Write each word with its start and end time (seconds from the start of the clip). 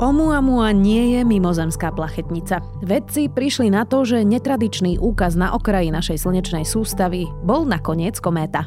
Oumuamua 0.00 0.72
nie 0.72 1.12
je 1.12 1.20
mimozemská 1.28 1.92
plachetnica. 1.92 2.64
Vedci 2.80 3.28
prišli 3.28 3.68
na 3.68 3.84
to, 3.84 4.08
že 4.08 4.24
netradičný 4.24 4.96
úkaz 4.96 5.36
na 5.36 5.52
okraji 5.52 5.92
našej 5.92 6.24
slnečnej 6.24 6.64
sústavy 6.64 7.28
bol 7.44 7.68
nakoniec 7.68 8.16
kométa. 8.16 8.64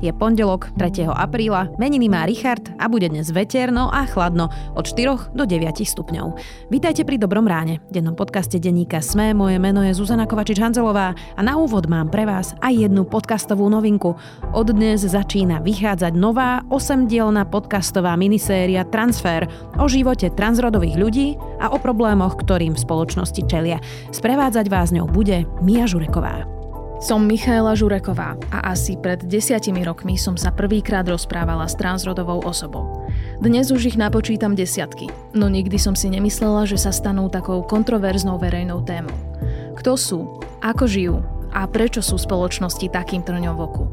Je 0.00 0.08
pondelok 0.16 0.72
3. 0.80 1.12
apríla, 1.12 1.76
meniny 1.76 2.08
má 2.08 2.24
Richard 2.24 2.72
a 2.80 2.88
bude 2.88 3.12
dnes 3.12 3.28
veterno 3.28 3.92
a 3.92 4.08
chladno 4.08 4.48
od 4.72 4.88
4 4.88 5.36
do 5.36 5.44
9 5.44 5.84
stupňov. 5.84 6.40
Vítajte 6.72 7.04
pri 7.04 7.20
Dobrom 7.20 7.44
ráne, 7.44 7.84
dennom 7.92 8.16
podcaste 8.16 8.56
denníka 8.56 9.04
Sme. 9.04 9.36
Moje 9.36 9.60
meno 9.60 9.84
je 9.84 9.92
Zuzana 9.92 10.24
Kovačič-Hanzelová 10.24 11.12
a 11.12 11.40
na 11.44 11.60
úvod 11.60 11.84
mám 11.84 12.08
pre 12.08 12.24
vás 12.24 12.56
aj 12.64 12.88
jednu 12.88 13.04
podcastovú 13.04 13.68
novinku. 13.68 14.16
Od 14.56 14.68
dnes 14.72 15.04
začína 15.04 15.60
vychádzať 15.60 16.16
nová 16.16 16.64
8-dielna 16.72 17.44
podcastová 17.52 18.16
miniséria 18.16 18.88
Transfer 18.88 19.44
o 19.76 19.84
živote 19.84 20.32
transrodových 20.32 20.96
ľudí 20.96 21.28
a 21.60 21.68
o 21.68 21.76
problémoch, 21.76 22.40
ktorým 22.40 22.72
v 22.72 22.80
spoločnosti 22.80 23.44
čelia. 23.44 23.76
Sprevádzať 24.16 24.64
vás 24.72 24.96
ňou 24.96 25.12
bude 25.12 25.44
Mia 25.60 25.84
Žureková. 25.84 26.59
Som 27.00 27.24
Michaela 27.24 27.72
Žureková 27.72 28.36
a 28.52 28.76
asi 28.76 28.92
pred 28.92 29.24
desiatimi 29.24 29.80
rokmi 29.88 30.20
som 30.20 30.36
sa 30.36 30.52
prvýkrát 30.52 31.08
rozprávala 31.08 31.64
s 31.64 31.72
transrodovou 31.72 32.44
osobou. 32.44 33.08
Dnes 33.40 33.72
už 33.72 33.88
ich 33.88 33.96
napočítam 33.96 34.52
desiatky, 34.52 35.08
no 35.32 35.48
nikdy 35.48 35.80
som 35.80 35.96
si 35.96 36.12
nemyslela, 36.12 36.68
že 36.68 36.76
sa 36.76 36.92
stanú 36.92 37.32
takou 37.32 37.64
kontroverznou 37.64 38.36
verejnou 38.36 38.84
témou. 38.84 39.16
Kto 39.80 39.96
sú, 39.96 40.44
ako 40.60 40.84
žijú 40.84 41.16
a 41.56 41.64
prečo 41.64 42.04
sú 42.04 42.20
spoločnosti 42.20 42.92
takým 42.92 43.24
trňom 43.24 43.56
v 43.56 43.64
oku? 43.64 43.84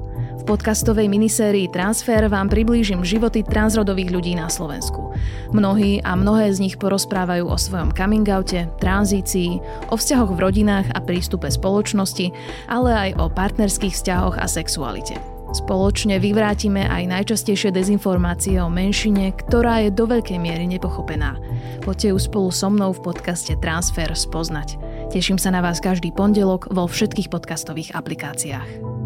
Podcastovej 0.47 1.11
minisérii 1.11 1.67
Transfer 1.67 2.31
vám 2.31 2.47
priblížim 2.47 3.03
životy 3.03 3.43
transrodových 3.43 4.15
ľudí 4.15 4.33
na 4.39 4.47
Slovensku. 4.47 5.11
Mnohí 5.51 5.99
a 6.07 6.15
mnohé 6.15 6.55
z 6.55 6.63
nich 6.63 6.79
porozprávajú 6.79 7.51
o 7.51 7.57
svojom 7.59 7.91
coming 7.91 8.23
oute, 8.31 8.71
tranzícii, 8.79 9.59
o 9.91 9.99
vzťahoch 9.99 10.31
v 10.31 10.39
rodinách 10.39 10.87
a 10.95 11.03
prístupe 11.03 11.51
spoločnosti, 11.51 12.31
ale 12.71 12.89
aj 12.95 13.09
o 13.19 13.27
partnerských 13.27 13.91
vzťahoch 13.91 14.39
a 14.39 14.47
sexualite. 14.47 15.19
Spoločne 15.51 16.15
vyvrátime 16.19 16.87
aj 16.87 17.03
najčastejšie 17.11 17.75
dezinformácie 17.75 18.55
o 18.63 18.71
menšine, 18.71 19.35
ktorá 19.35 19.83
je 19.83 19.91
do 19.91 20.07
veľkej 20.07 20.39
miery 20.39 20.63
nepochopená. 20.67 21.35
Poďte 21.83 22.15
ju 22.15 22.17
spolu 22.23 22.49
so 22.55 22.71
mnou 22.71 22.95
v 22.95 23.03
podcaste 23.03 23.55
Transfer 23.59 24.11
spoznať. 24.15 24.79
Teším 25.11 25.39
sa 25.39 25.51
na 25.51 25.59
vás 25.59 25.83
každý 25.83 26.15
pondelok 26.15 26.71
vo 26.71 26.87
všetkých 26.87 27.31
podcastových 27.31 27.95
aplikáciách. 27.95 28.96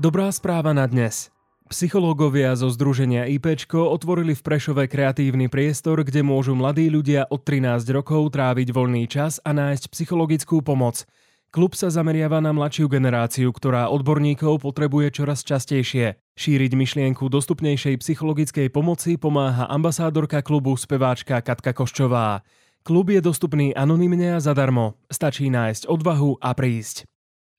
Dobrá 0.00 0.32
správa 0.32 0.72
na 0.72 0.88
dnes. 0.88 1.28
Psychológovia 1.68 2.56
zo 2.56 2.72
združenia 2.72 3.28
IPčko 3.36 3.92
otvorili 3.92 4.32
v 4.32 4.40
Prešove 4.40 4.88
kreatívny 4.88 5.52
priestor, 5.52 6.00
kde 6.00 6.24
môžu 6.24 6.56
mladí 6.56 6.88
ľudia 6.88 7.28
od 7.28 7.44
13 7.44 7.84
rokov 7.92 8.32
tráviť 8.32 8.72
voľný 8.72 9.04
čas 9.04 9.44
a 9.44 9.52
nájsť 9.52 9.92
psychologickú 9.92 10.64
pomoc. 10.64 11.04
Klub 11.52 11.76
sa 11.76 11.92
zameriava 11.92 12.40
na 12.40 12.48
mladšiu 12.56 12.88
generáciu, 12.88 13.52
ktorá 13.52 13.92
odborníkov 13.92 14.64
potrebuje 14.64 15.20
čoraz 15.20 15.44
častejšie. 15.44 16.16
Šíriť 16.32 16.72
myšlienku 16.80 17.28
dostupnejšej 17.28 18.00
psychologickej 18.00 18.72
pomoci 18.72 19.20
pomáha 19.20 19.68
ambasádorka 19.68 20.40
klubu 20.40 20.80
speváčka 20.80 21.44
Katka 21.44 21.76
Koščová. 21.76 22.40
Klub 22.88 23.12
je 23.12 23.20
dostupný 23.20 23.76
anonymne 23.76 24.32
a 24.32 24.40
zadarmo. 24.40 24.96
Stačí 25.12 25.52
nájsť 25.52 25.92
odvahu 25.92 26.40
a 26.40 26.56
prísť. 26.56 27.04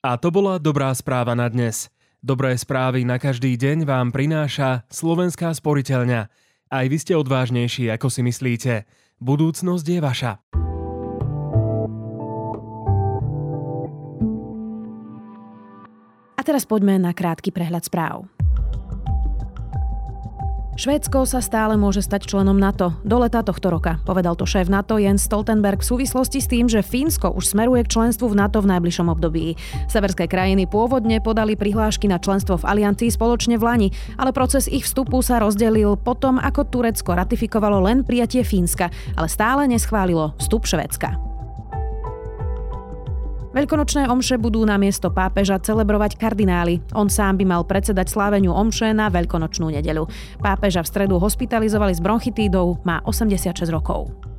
A 0.01 0.17
to 0.17 0.33
bola 0.33 0.57
dobrá 0.57 0.89
správa 0.97 1.37
na 1.37 1.45
dnes. 1.45 1.85
Dobré 2.21 2.53
správy 2.53 3.01
na 3.01 3.17
každý 3.17 3.57
deň 3.57 3.81
vám 3.81 4.13
prináša 4.13 4.85
Slovenská 4.93 5.57
sporiteľňa. 5.57 6.29
Aj 6.69 6.85
vy 6.85 6.97
ste 7.01 7.17
odvážnejší, 7.17 7.89
ako 7.89 8.13
si 8.13 8.21
myslíte. 8.21 8.85
Budúcnosť 9.17 9.85
je 9.89 9.99
vaša. 10.05 10.37
A 16.37 16.41
teraz 16.45 16.69
poďme 16.69 17.01
na 17.01 17.09
krátky 17.09 17.49
prehľad 17.49 17.89
správ. 17.89 18.29
Švédsko 20.81 21.29
sa 21.29 21.45
stále 21.45 21.77
môže 21.77 22.01
stať 22.01 22.25
členom 22.25 22.57
NATO 22.57 22.97
do 23.05 23.21
leta 23.21 23.45
tohto 23.45 23.69
roka, 23.69 24.01
povedal 24.01 24.33
to 24.33 24.49
šéf 24.49 24.65
NATO 24.65 24.97
Jens 24.97 25.21
Stoltenberg 25.29 25.77
v 25.77 25.89
súvislosti 25.93 26.41
s 26.41 26.49
tým, 26.49 26.65
že 26.65 26.81
Fínsko 26.81 27.37
už 27.37 27.53
smeruje 27.53 27.85
k 27.85 28.01
členstvu 28.01 28.33
v 28.33 28.41
NATO 28.41 28.65
v 28.65 28.73
najbližšom 28.73 29.05
období. 29.13 29.53
Severské 29.85 30.25
krajiny 30.25 30.65
pôvodne 30.65 31.21
podali 31.21 31.53
prihlášky 31.53 32.09
na 32.09 32.17
členstvo 32.17 32.57
v 32.57 32.65
aliancii 32.65 33.13
spoločne 33.13 33.61
v 33.61 33.65
Lani, 33.69 33.89
ale 34.17 34.33
proces 34.33 34.65
ich 34.65 34.89
vstupu 34.89 35.21
sa 35.21 35.37
rozdelil 35.37 36.01
potom, 36.01 36.41
ako 36.41 36.65
Turecko 36.65 37.13
ratifikovalo 37.13 37.85
len 37.85 38.01
prijatie 38.01 38.41
Fínska, 38.41 38.89
ale 39.13 39.29
stále 39.29 39.69
neschválilo 39.69 40.33
vstup 40.41 40.65
Švédska. 40.65 41.30
Veľkonočné 43.51 44.07
omše 44.07 44.39
budú 44.39 44.63
na 44.63 44.79
miesto 44.79 45.11
pápeža 45.11 45.59
celebrovať 45.59 46.15
kardináli. 46.15 46.79
On 46.95 47.11
sám 47.11 47.35
by 47.35 47.43
mal 47.43 47.67
predsedať 47.67 48.07
sláveniu 48.07 48.55
omše 48.55 48.95
na 48.95 49.11
veľkonočnú 49.11 49.75
nedeľu. 49.75 50.07
Pápeža 50.39 50.87
v 50.87 50.87
stredu 50.87 51.19
hospitalizovali 51.19 51.91
s 51.91 51.99
bronchitídou, 51.99 52.79
má 52.87 53.03
86 53.03 53.67
rokov. 53.67 54.30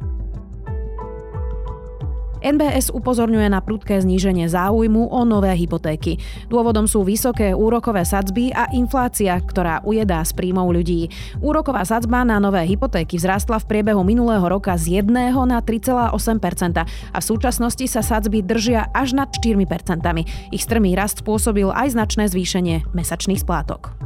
NBS 2.43 2.91
upozorňuje 2.91 3.47
na 3.47 3.63
prudké 3.63 4.03
zníženie 4.03 4.51
záujmu 4.51 5.09
o 5.09 5.21
nové 5.23 5.55
hypotéky. 5.55 6.19
Dôvodom 6.51 6.91
sú 6.91 7.07
vysoké 7.07 7.55
úrokové 7.55 8.03
sadzby 8.03 8.51
a 8.51 8.67
inflácia, 8.75 9.39
ktorá 9.39 9.81
ujedá 9.87 10.27
z 10.27 10.35
príjmov 10.35 10.75
ľudí. 10.75 11.09
Úroková 11.39 11.87
sadzba 11.87 12.27
na 12.27 12.43
nové 12.43 12.67
hypotéky 12.67 13.17
vzrástla 13.23 13.63
v 13.63 13.69
priebehu 13.71 14.03
minulého 14.03 14.43
roka 14.43 14.75
z 14.75 15.07
1 15.07 15.15
na 15.47 15.63
3,8% 15.63 16.83
a 17.15 17.19
v 17.23 17.25
súčasnosti 17.25 17.87
sa 17.87 18.03
sadzby 18.03 18.43
držia 18.43 18.91
až 18.91 19.15
nad 19.15 19.31
4 19.31 19.55
Ich 20.51 20.67
strmý 20.67 20.99
rast 20.99 21.23
spôsobil 21.23 21.71
aj 21.71 21.95
značné 21.95 22.27
zvýšenie 22.27 22.91
mesačných 22.91 23.39
splátok. 23.39 24.02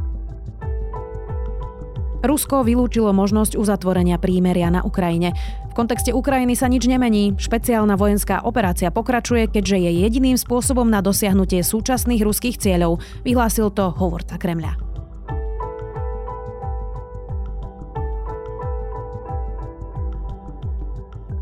Rusko 2.27 2.67
vylúčilo 2.67 3.15
možnosť 3.15 3.55
uzatvorenia 3.55 4.19
prímeria 4.19 4.67
na 4.67 4.83
Ukrajine. 4.83 5.31
V 5.71 5.73
kontexte 5.73 6.11
Ukrajiny 6.11 6.59
sa 6.59 6.67
nič 6.67 6.83
nemení. 6.83 7.31
Špeciálna 7.39 7.95
vojenská 7.95 8.43
operácia 8.43 8.91
pokračuje, 8.91 9.47
keďže 9.47 9.79
je 9.79 9.91
jediným 10.03 10.35
spôsobom 10.35 10.91
na 10.91 10.99
dosiahnutie 10.99 11.63
súčasných 11.63 12.19
ruských 12.27 12.59
cieľov, 12.59 12.99
vyhlásil 13.23 13.71
to 13.71 13.95
hovorca 13.95 14.35
Kremľa. 14.35 14.75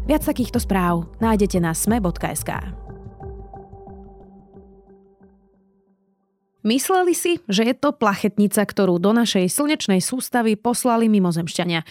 Viac 0.05 0.21
takýchto 0.21 0.61
správ 0.61 1.09
nájdete 1.17 1.57
na 1.57 1.73
sme.sk. 1.73 2.84
Mysleli 6.65 7.13
si, 7.13 7.37
že 7.45 7.61
je 7.61 7.77
to 7.77 7.93
plachetnica, 7.93 8.65
ktorú 8.65 8.97
do 8.97 9.13
našej 9.13 9.53
slnečnej 9.53 10.01
sústavy 10.01 10.57
poslali 10.57 11.05
mimozemšťania. 11.13 11.85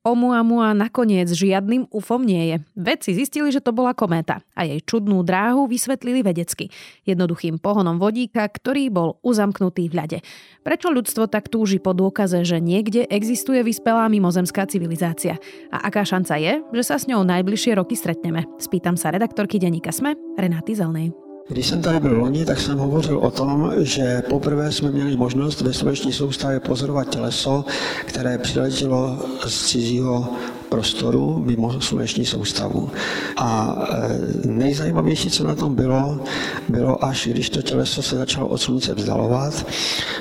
Oumuamua 0.00 0.72
nakoniec 0.72 1.28
žiadnym 1.28 1.90
UFOM 1.92 2.24
nie 2.24 2.48
je. 2.48 2.56
Vedci 2.72 3.12
zistili, 3.12 3.52
že 3.52 3.60
to 3.60 3.74
bola 3.74 3.92
kométa 3.92 4.40
a 4.56 4.64
jej 4.64 4.80
čudnú 4.80 5.20
dráhu 5.20 5.68
vysvetlili 5.68 6.24
vedecky. 6.24 6.72
Jednoduchým 7.04 7.60
pohonom 7.60 8.00
vodíka, 8.00 8.48
ktorý 8.48 8.88
bol 8.88 9.20
uzamknutý 9.20 9.92
v 9.92 9.98
ľade. 10.00 10.18
Prečo 10.64 10.88
ľudstvo 10.88 11.28
tak 11.28 11.52
túži 11.52 11.76
po 11.76 11.92
dôkaze, 11.92 12.40
že 12.48 12.64
niekde 12.64 13.04
existuje 13.12 13.60
vyspelá 13.60 14.08
mimozemská 14.08 14.64
civilizácia? 14.64 15.36
A 15.68 15.90
aká 15.90 16.06
šanca 16.06 16.40
je, 16.40 16.64
že 16.72 16.82
sa 16.86 16.96
s 16.96 17.04
ňou 17.04 17.20
najbližšie 17.26 17.76
roky 17.76 17.92
stretneme? 17.92 18.48
Spýtam 18.56 18.96
sa 18.96 19.12
redaktorky 19.12 19.60
denníka 19.60 19.92
Sme, 19.92 20.16
Renáty 20.40 20.72
Zelnej. 20.72 21.29
Když 21.50 21.66
jsem 21.66 21.82
tady 21.82 22.00
byl 22.00 22.18
loni, 22.18 22.44
tak 22.44 22.60
jsem 22.60 22.78
hovořil 22.78 23.18
o 23.18 23.30
tom, 23.30 23.72
že 23.78 24.22
poprvé 24.28 24.72
jsme 24.72 24.90
měli 24.90 25.16
možnost 25.16 25.60
ve 25.60 25.72
sluneční 25.72 26.12
soustavě 26.12 26.60
pozorovat 26.60 27.08
těleso, 27.08 27.64
které 28.06 28.38
přiletělo 28.38 29.18
z 29.46 29.66
cizího 29.66 30.28
prostoru 30.68 31.42
mimo 31.46 31.80
sluneční 31.80 32.26
soustavu. 32.26 32.90
A 33.36 33.78
e, 33.90 34.48
nejzajímavější, 34.48 35.30
co 35.30 35.44
na 35.44 35.54
tom 35.54 35.74
bylo, 35.74 36.20
bylo 36.68 37.04
až 37.04 37.28
když 37.30 37.50
to 37.50 37.62
těleso 37.62 38.02
se 38.02 38.16
začalo 38.16 38.48
od 38.48 38.58
slunce 38.58 38.94
vzdalovat, 38.94 39.66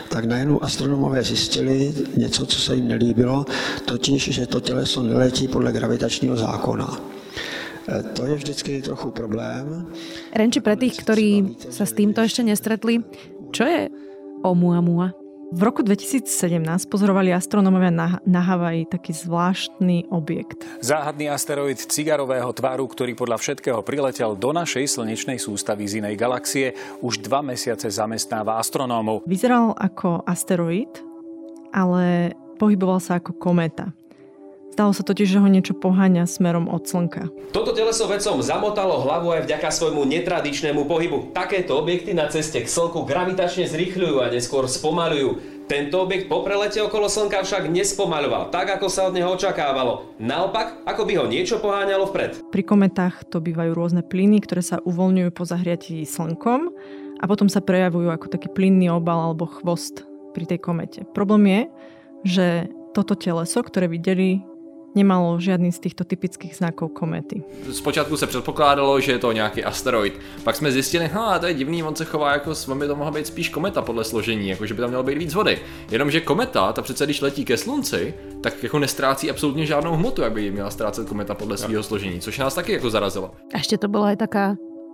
tak 0.09 0.25
najednou 0.25 0.63
astronomové 0.63 1.23
zjistili 1.23 1.93
něco, 2.17 2.45
co 2.45 2.59
se 2.59 2.75
jim 2.75 2.87
nelíbilo, 2.87 3.45
totiž, 3.85 4.29
že 4.29 4.47
to 4.47 4.59
těleso 4.59 5.03
neletí 5.03 5.47
podle 5.47 5.71
gravitačního 5.71 6.35
zákona. 6.37 7.18
To 7.89 8.21
je 8.25 8.35
vždycky 8.37 8.85
trochu 8.85 9.09
problém. 9.09 9.89
Renči, 10.29 10.61
pre 10.61 10.77
tých, 10.77 11.01
ktorí 11.01 11.57
sa 11.73 11.89
s 11.89 11.97
týmto 11.97 12.21
ešte 12.21 12.45
nestretli, 12.45 13.01
čo 13.49 13.65
je 13.65 13.89
Oumuamua? 14.45 15.17
V 15.49 15.65
roku 15.65 15.81
2017 15.81 16.61
pozorovali 16.85 17.33
astronómovia 17.33 17.89
na, 17.89 18.21
na 18.21 18.37
Havaji 18.37 18.85
taký 18.85 19.17
zvláštny 19.17 20.05
objekt. 20.13 20.61
Záhadný 20.77 21.25
asteroid 21.25 21.81
cigarového 21.81 22.53
tvaru, 22.53 22.85
ktorý 22.85 23.17
podľa 23.17 23.41
všetkého 23.41 23.81
priletel 23.81 24.37
do 24.37 24.53
našej 24.53 24.85
slnečnej 24.85 25.41
sústavy 25.41 25.89
z 25.89 26.05
inej 26.05 26.21
galaxie, 26.21 26.77
už 27.01 27.25
dva 27.25 27.41
mesiace 27.41 27.89
zamestnáva 27.89 28.61
astronómov. 28.61 29.25
Vyzeral 29.25 29.73
ako 29.73 30.21
asteroid, 30.29 30.93
ale 31.73 32.37
pohyboval 32.61 33.01
sa 33.01 33.17
ako 33.17 33.33
kométa. 33.41 33.89
Stalo 34.79 34.95
sa 34.95 35.03
totiž, 35.03 35.27
že 35.35 35.43
ho 35.43 35.49
niečo 35.51 35.75
poháňa 35.75 36.23
smerom 36.23 36.71
od 36.71 36.87
Slnka. 36.87 37.27
Toto 37.51 37.75
teleso 37.75 38.07
vedcom 38.07 38.39
zamotalo 38.39 39.03
hlavu 39.03 39.35
aj 39.35 39.43
vďaka 39.43 39.75
svojmu 39.75 40.07
netradičnému 40.07 40.87
pohybu. 40.87 41.35
Takéto 41.35 41.75
objekty 41.75 42.15
na 42.15 42.31
ceste 42.31 42.63
k 42.63 42.71
Slnku 42.71 43.03
gravitačne 43.03 43.67
zrýchľujú 43.67 44.23
a 44.23 44.31
neskôr 44.31 44.71
spomalujú. 44.71 45.35
Tento 45.67 45.99
objekt 45.99 46.31
po 46.31 46.47
prelete 46.47 46.79
okolo 46.79 47.11
Slnka 47.11 47.43
však 47.43 47.67
nespomaľoval, 47.67 48.55
tak 48.55 48.79
ako 48.79 48.87
sa 48.87 49.11
od 49.11 49.19
neho 49.19 49.27
očakávalo. 49.35 50.15
Naopak, 50.15 50.87
ako 50.87 51.03
by 51.03 51.13
ho 51.19 51.25
niečo 51.27 51.59
poháňalo 51.59 52.07
vpred. 52.07 52.39
Pri 52.47 52.63
kometách 52.63 53.27
to 53.27 53.43
bývajú 53.43 53.75
rôzne 53.75 53.99
plyny, 53.99 54.39
ktoré 54.39 54.63
sa 54.63 54.79
uvoľňujú 54.87 55.29
po 55.35 55.43
zahriatí 55.43 56.07
Slnkom 56.07 56.71
a 57.19 57.27
potom 57.27 57.51
sa 57.51 57.59
prejavujú 57.59 58.15
ako 58.15 58.31
taký 58.31 58.47
plynný 58.55 58.87
obal 58.87 59.27
alebo 59.27 59.43
chvost 59.43 60.07
pri 60.31 60.47
tej 60.47 60.63
komete. 60.63 61.03
Problém 61.11 61.43
je, 61.51 61.61
že 62.23 62.47
toto 62.95 63.13
teleso, 63.13 63.61
ktoré 63.61 63.85
videli, 63.85 64.41
nemalo 64.95 65.39
žiadny 65.39 65.71
z 65.71 65.79
týchto 65.79 66.03
typických 66.03 66.55
znakov 66.55 66.91
komety. 66.91 67.43
Zpočátku 67.71 68.17
se 68.17 68.27
předpokládalo, 68.27 68.99
že 68.99 69.11
je 69.11 69.19
to 69.19 69.31
nějaký 69.31 69.63
asteroid. 69.63 70.13
Pak 70.43 70.55
jsme 70.55 70.71
zjistili, 70.71 71.07
ha, 71.07 71.39
to 71.39 71.45
je 71.45 71.53
divný, 71.53 71.83
on 71.83 71.95
se 71.95 72.05
chová 72.05 72.33
jako, 72.33 72.53
by 72.73 72.87
to 72.87 72.95
mohla 72.95 73.11
být 73.11 73.27
spíš 73.27 73.49
kometa 73.49 73.81
podle 73.81 74.03
složení, 74.03 74.49
jako 74.49 74.65
že 74.65 74.73
by 74.73 74.81
tam 74.81 74.89
mělo 74.89 75.03
být 75.03 75.17
víc 75.17 75.33
vody. 75.33 75.59
Jenomže 75.91 76.21
kometa, 76.21 76.73
ta 76.73 76.81
přece 76.81 77.05
když 77.05 77.21
letí 77.21 77.45
ke 77.45 77.57
slunci, 77.57 78.13
tak 78.43 78.63
jako 78.63 78.79
nestrácí 78.79 79.29
absolutně 79.29 79.65
žádnou 79.65 79.95
hmotu, 79.95 80.21
jak 80.21 80.33
by 80.33 80.51
měla 80.51 80.69
ztrácet 80.69 81.09
kometa 81.09 81.35
podle 81.35 81.57
svého 81.57 81.83
složení, 81.83 82.19
což 82.19 82.37
nás 82.37 82.55
taky 82.55 82.71
jako 82.71 82.89
zarazilo. 82.89 83.31
A 83.53 83.57
ešte 83.57 83.77
to 83.77 83.87
bola 83.87 84.13
aj 84.13 84.17
taká 84.25 84.45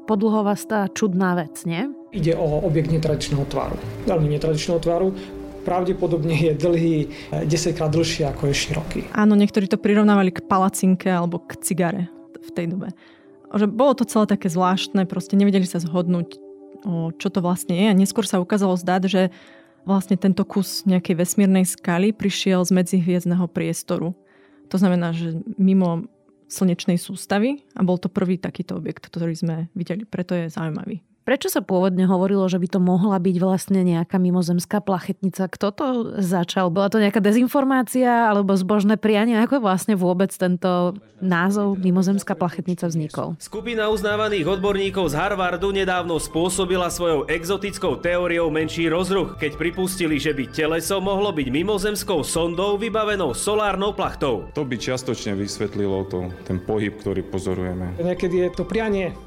podlhovastá, 0.07 0.87
čudná 0.93 1.35
vec, 1.35 1.65
nie? 1.65 1.89
Ide 2.15 2.35
o 2.37 2.61
objekt 2.63 2.93
netradičného 2.93 3.45
tvaru. 3.49 3.75
Veľmi 4.07 4.37
netradičného 4.37 4.79
tvaru 4.79 5.11
pravdepodobne 5.65 6.37
je 6.37 6.53
dlhý 6.53 6.97
10 7.33 7.49
krát 7.73 7.89
dlhší 7.89 8.29
ako 8.29 8.53
je 8.53 8.55
široký. 8.55 9.01
Áno, 9.17 9.33
niektorí 9.33 9.65
to 9.65 9.81
prirovnávali 9.81 10.29
k 10.29 10.45
palacinke 10.45 11.09
alebo 11.09 11.41
k 11.41 11.57
cigare 11.65 12.13
v 12.37 12.49
tej 12.53 12.69
dobe. 12.69 12.93
Že 13.49 13.65
bolo 13.73 13.97
to 13.97 14.05
celé 14.05 14.29
také 14.29 14.45
zvláštne, 14.53 15.09
proste 15.09 15.33
nevedeli 15.33 15.65
sa 15.65 15.81
zhodnúť, 15.81 16.37
čo 17.17 17.27
to 17.33 17.39
vlastne 17.41 17.73
je. 17.73 17.85
A 17.89 17.97
neskôr 17.97 18.29
sa 18.29 18.37
ukázalo 18.37 18.77
zdať, 18.77 19.01
že 19.09 19.21
vlastne 19.89 20.13
tento 20.17 20.45
kus 20.45 20.85
nejakej 20.85 21.17
vesmírnej 21.17 21.65
skaly 21.65 22.13
prišiel 22.13 22.61
z 22.61 22.73
medzihviezdného 22.73 23.49
priestoru. 23.49 24.13
To 24.69 24.77
znamená, 24.77 25.13
že 25.13 25.41
mimo 25.57 26.05
slnečnej 26.45 27.01
sústavy 27.01 27.65
a 27.73 27.81
bol 27.81 27.97
to 27.97 28.05
prvý 28.05 28.37
takýto 28.37 28.77
objekt, 28.77 29.09
ktorý 29.09 29.33
sme 29.33 29.55
videli. 29.73 30.05
Preto 30.05 30.37
je 30.37 30.49
zaujímavý. 30.49 31.01
Prečo 31.25 31.49
sa 31.49 31.65
pôvodne 31.65 32.05
hovorilo, 32.05 32.45
že 32.45 32.61
by 32.61 32.67
to 32.69 32.77
mohla 32.77 33.17
byť 33.17 33.41
vlastne 33.41 33.81
nejaká 33.81 34.21
mimozemská 34.21 34.77
plachetnica? 34.77 35.49
Kto 35.49 35.67
to 35.73 35.85
začal? 36.21 36.69
Bola 36.69 36.93
to 36.93 37.01
nejaká 37.01 37.17
dezinformácia 37.17 38.29
alebo 38.29 38.53
zbožné 38.53 38.93
prianie? 39.01 39.41
Ako 39.41 39.57
vlastne 39.57 39.97
vôbec 39.97 40.29
tento 40.37 40.93
názov 41.17 41.81
mimozemská 41.81 42.37
plachetnica 42.37 42.85
vznikol? 42.85 43.33
Skupina 43.41 43.89
uznávaných 43.89 44.53
odborníkov 44.53 45.09
z 45.09 45.17
Harvardu 45.17 45.73
nedávno 45.73 46.21
spôsobila 46.21 46.93
svojou 46.93 47.25
exotickou 47.25 47.97
teóriou 47.97 48.53
menší 48.53 48.85
rozruch, 48.93 49.33
keď 49.41 49.57
pripustili, 49.57 50.21
že 50.21 50.29
by 50.29 50.53
teleso 50.53 51.01
mohlo 51.01 51.33
byť 51.33 51.47
mimozemskou 51.49 52.21
sondou 52.21 52.77
vybavenou 52.77 53.33
solárnou 53.33 53.97
plachtou. 53.97 54.45
To 54.53 54.61
by 54.61 54.77
čiastočne 54.77 55.33
vysvetlilo 55.33 56.05
to, 56.05 56.29
ten 56.45 56.61
pohyb, 56.61 56.93
ktorý 57.01 57.25
pozorujeme. 57.25 57.97
Niekedy 57.97 58.45
je 58.45 58.49
to 58.53 58.61
prianie 58.61 59.17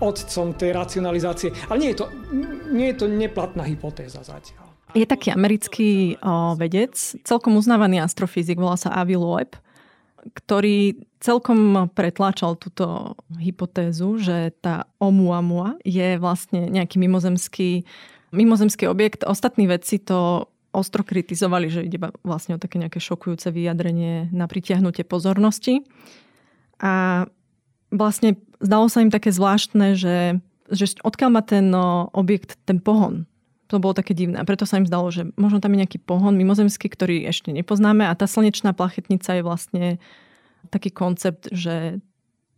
otcom 0.00 0.54
tej 0.54 0.70
racionalizácie. 0.74 1.50
Ale 1.68 1.78
nie 1.82 1.90
je 1.92 1.98
to, 2.02 2.06
nie 2.72 2.86
je 2.94 2.96
to 2.98 3.06
neplatná 3.10 3.66
hypotéza 3.66 4.22
zatiaľ. 4.22 4.66
Je 4.96 5.04
taký 5.04 5.36
americký 5.36 6.16
o, 6.24 6.56
vedec, 6.56 6.96
celkom 7.26 7.60
uznávaný 7.60 8.00
astrofyzik, 8.00 8.56
volá 8.56 8.80
sa 8.80 8.96
Avi 8.96 9.20
Loeb, 9.20 9.52
ktorý 10.32 10.96
celkom 11.20 11.90
pretláčal 11.92 12.56
túto 12.56 13.16
hypotézu, 13.36 14.16
že 14.16 14.54
tá 14.64 14.88
Oumuamua 14.96 15.76
je 15.84 16.16
vlastne 16.16 16.70
nejaký 16.70 16.96
mimozemský, 16.98 17.84
mimozemský 18.32 18.88
objekt. 18.88 19.26
Ostatní 19.26 19.68
vedci 19.68 20.00
to 20.00 20.48
ostro 20.72 21.02
kritizovali, 21.02 21.68
že 21.72 21.84
ide 21.84 21.98
vlastne 22.22 22.56
o 22.56 22.62
také 22.62 22.78
nejaké 22.78 23.00
šokujúce 23.00 23.50
vyjadrenie 23.50 24.30
na 24.30 24.46
pritiahnutie 24.46 25.02
pozornosti. 25.02 25.82
A 26.78 27.24
vlastne 27.90 28.36
zdalo 28.60 28.86
sa 28.90 29.04
im 29.04 29.12
také 29.12 29.30
zvláštne, 29.32 29.94
že, 29.94 30.40
že 30.70 30.84
odkiaľ 31.00 31.30
má 31.32 31.42
ten 31.44 31.68
no, 31.68 32.12
objekt 32.12 32.58
ten 32.66 32.82
pohon. 32.82 33.24
To 33.68 33.76
bolo 33.76 33.92
také 33.92 34.16
divné. 34.16 34.40
A 34.40 34.48
preto 34.48 34.64
sa 34.64 34.80
im 34.80 34.88
zdalo, 34.88 35.12
že 35.12 35.28
možno 35.36 35.60
tam 35.60 35.76
je 35.76 35.84
nejaký 35.84 35.98
pohon 36.00 36.32
mimozemský, 36.32 36.88
ktorý 36.88 37.28
ešte 37.28 37.52
nepoznáme 37.52 38.08
a 38.08 38.16
tá 38.16 38.24
slnečná 38.24 38.72
plachetnica 38.72 39.36
je 39.36 39.42
vlastne 39.44 39.84
taký 40.72 40.88
koncept, 40.88 41.52
že 41.52 42.00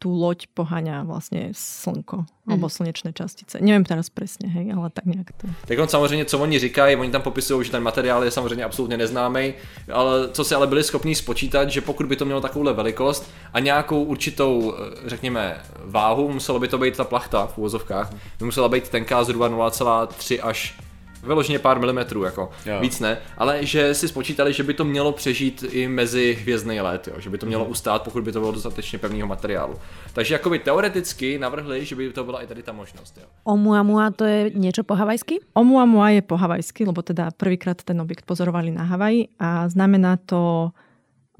tú 0.00 0.16
loď 0.16 0.48
poháňa 0.56 1.04
vlastne 1.04 1.52
slnko 1.52 2.24
mm. 2.24 2.48
alebo 2.48 2.72
slnečné 2.72 3.12
častice. 3.12 3.60
Nevím 3.60 3.84
teraz 3.84 4.08
presně, 4.08 4.48
hej, 4.48 4.72
ale 4.72 4.90
tak 4.90 5.04
nějak 5.04 5.32
to. 5.36 5.46
Tak 5.66 5.78
on 5.78 5.88
samozřejmě, 5.88 6.24
co 6.24 6.38
oni 6.38 6.58
říkají, 6.58 6.96
oni 6.96 7.10
tam 7.10 7.22
popisují, 7.22 7.64
že 7.64 7.70
ten 7.70 7.82
materiál 7.82 8.24
je 8.24 8.30
samozřejmě 8.30 8.64
absolutně 8.64 8.96
neznámý, 8.96 9.54
ale 9.92 10.28
co 10.32 10.44
si 10.44 10.54
ale 10.54 10.66
byli 10.66 10.84
schopni 10.84 11.14
spočítat, 11.14 11.68
že 11.68 11.80
pokud 11.80 12.06
by 12.06 12.16
to 12.16 12.24
mělo 12.24 12.40
takovou 12.40 12.74
velikost 12.74 13.30
a 13.52 13.60
nějakou 13.60 14.02
určitou, 14.02 14.74
řekněme, 15.06 15.60
váhu, 15.84 16.32
muselo 16.32 16.58
by 16.58 16.68
to 16.68 16.78
být 16.78 16.96
ta 16.96 17.04
plachta 17.04 17.46
v 17.46 17.58
úvozovkách, 17.58 18.12
by 18.38 18.44
musela 18.44 18.68
být 18.68 18.88
tenká 18.88 19.24
zhruba 19.24 19.48
0,3 19.48 20.38
až 20.42 20.78
vyloženě 21.22 21.58
pár 21.58 21.78
milimetrů, 21.80 22.22
jako 22.22 22.50
jo. 22.66 22.80
víc 22.80 23.00
ne, 23.00 23.18
ale 23.38 23.66
že 23.66 23.94
si 23.94 24.08
spočítali, 24.08 24.52
že 24.52 24.62
by 24.62 24.74
to 24.74 24.84
mělo 24.84 25.12
přežít 25.12 25.64
i 25.70 25.88
mezi 25.88 26.38
hvězdný 26.40 26.80
let, 26.80 27.08
jo, 27.08 27.20
že 27.20 27.30
by 27.30 27.38
to 27.38 27.46
mělo 27.46 27.64
mhm. 27.64 27.70
ustát, 27.70 28.02
pokud 28.02 28.24
by 28.24 28.32
to 28.32 28.40
bylo 28.40 28.52
dostatečně 28.52 28.98
pevného 28.98 29.28
materiálu. 29.28 29.74
Takže 30.12 30.34
jakoby 30.34 30.58
teoreticky 30.58 31.38
navrhli, 31.38 31.84
že 31.84 31.96
by 31.96 32.12
to 32.12 32.24
byla 32.24 32.42
i 32.42 32.46
tady 32.46 32.62
ta 32.62 32.72
možnost. 32.72 33.18
Jo. 33.20 33.26
Oumuamua 33.44 34.10
to 34.10 34.24
je 34.24 34.50
niečo 34.50 34.82
po 34.84 34.94
havajsky? 34.94 35.38
Oumuamua 35.56 36.10
je 36.10 36.22
po 36.22 36.36
havajsky, 36.36 36.84
lebo 36.84 37.02
teda 37.02 37.30
prvýkrát 37.30 37.82
ten 37.82 38.00
objekt 38.00 38.26
pozorovali 38.26 38.70
na 38.70 38.82
Havaji 38.82 39.28
a 39.38 39.68
znamená 39.68 40.16
to 40.16 40.70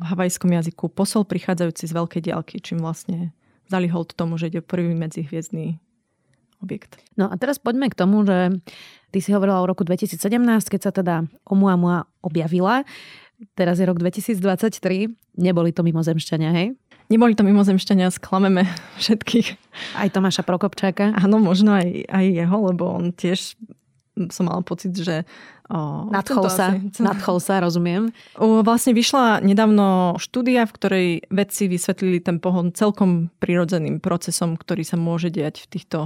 v 0.01 0.05
havajskom 0.05 0.53
jazyku 0.53 0.89
posol 0.89 1.29
prichádzajúci 1.29 1.85
z 1.85 1.93
veľkej 1.93 2.23
diaľky, 2.25 2.57
čím 2.65 2.81
vlastne 2.81 3.37
dali 3.69 3.87
hold 3.93 4.17
tomu, 4.17 4.41
že 4.41 4.49
ide 4.49 4.65
prvý 4.65 4.97
medzihviezdný 4.97 5.77
objekt. 6.61 7.01
No 7.17 7.29
a 7.29 7.35
teraz 7.37 7.61
poďme 7.61 7.89
k 7.89 7.99
tomu, 7.99 8.25
že 8.25 8.55
ty 9.11 9.19
si 9.19 9.33
hovorila 9.35 9.61
o 9.65 9.69
roku 9.69 9.85
2017, 9.85 10.21
keď 10.71 10.81
sa 10.81 10.93
teda 10.95 11.15
Oumuamua 11.49 12.07
objavila. 12.25 12.85
Teraz 13.57 13.81
je 13.81 13.89
rok 13.89 13.97
2023. 13.97 15.09
Neboli 15.41 15.73
to 15.73 15.81
mimozemšťania, 15.81 16.51
hej? 16.53 16.77
Neboli 17.11 17.35
to 17.35 17.43
mimozemšťania, 17.43 18.13
sklameme 18.15 18.69
všetkých. 19.03 19.49
Aj 19.99 20.09
Tomáša 20.13 20.47
Prokopčáka? 20.47 21.17
Áno, 21.17 21.43
možno 21.43 21.75
aj, 21.75 22.07
aj 22.07 22.25
jeho, 22.29 22.57
lebo 22.71 22.85
on 22.87 23.11
tiež 23.11 23.59
som 24.29 24.45
mala 24.45 24.61
pocit, 24.61 24.93
že... 24.93 25.25
O, 25.71 26.11
nadchol, 26.11 26.51
sa, 26.51 26.77
asi... 26.77 27.01
nadchol 27.09 27.39
sa, 27.41 27.63
rozumiem. 27.63 28.13
O, 28.37 28.61
vlastne 28.61 28.93
vyšla 28.93 29.41
nedávno 29.41 30.19
štúdia, 30.21 30.69
v 30.69 30.75
ktorej 30.77 31.09
vedci 31.33 31.71
vysvetlili 31.71 32.21
ten 32.21 32.37
pohon 32.43 32.75
celkom 32.75 33.33
prirodzeným 33.41 34.03
procesom, 34.03 34.61
ktorý 34.61 34.85
sa 34.85 35.01
môže 35.01 35.33
diať 35.33 35.65
v 35.65 35.79
týchto 35.79 35.99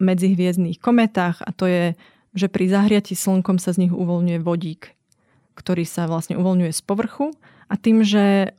medzihviezdných 0.00 0.80
kometách 0.80 1.44
a 1.44 1.50
to 1.52 1.68
je, 1.68 1.84
že 2.32 2.48
pri 2.48 2.66
zahriati 2.72 3.14
slnkom 3.14 3.60
sa 3.60 3.76
z 3.76 3.86
nich 3.86 3.92
uvoľňuje 3.94 4.40
vodík, 4.40 4.96
ktorý 5.54 5.84
sa 5.84 6.08
vlastne 6.08 6.40
uvoľňuje 6.40 6.72
z 6.72 6.82
povrchu 6.82 7.36
a 7.70 7.74
tým, 7.76 8.02
že 8.02 8.56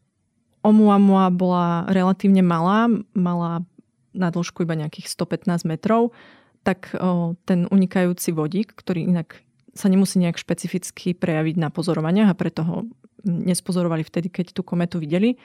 Oumuamua 0.61 1.33
bola 1.33 1.89
relatívne 1.89 2.45
malá, 2.45 2.85
mala 3.17 3.65
na 4.13 4.29
dĺžku 4.29 4.61
iba 4.61 4.77
nejakých 4.77 5.09
115 5.09 5.65
metrov, 5.65 6.13
tak 6.61 6.93
o, 6.93 7.33
ten 7.49 7.65
unikajúci 7.65 8.29
vodík, 8.29 8.77
ktorý 8.77 9.09
inak 9.09 9.41
sa 9.73 9.89
nemusí 9.89 10.21
nejak 10.21 10.37
špecificky 10.37 11.17
prejaviť 11.17 11.55
na 11.57 11.73
pozorovaniach 11.73 12.29
a 12.29 12.37
preto 12.37 12.61
ho 12.61 12.77
nespozorovali 13.25 14.05
vtedy, 14.05 14.29
keď 14.29 14.53
tú 14.53 14.61
kometu 14.61 15.01
videli, 15.01 15.41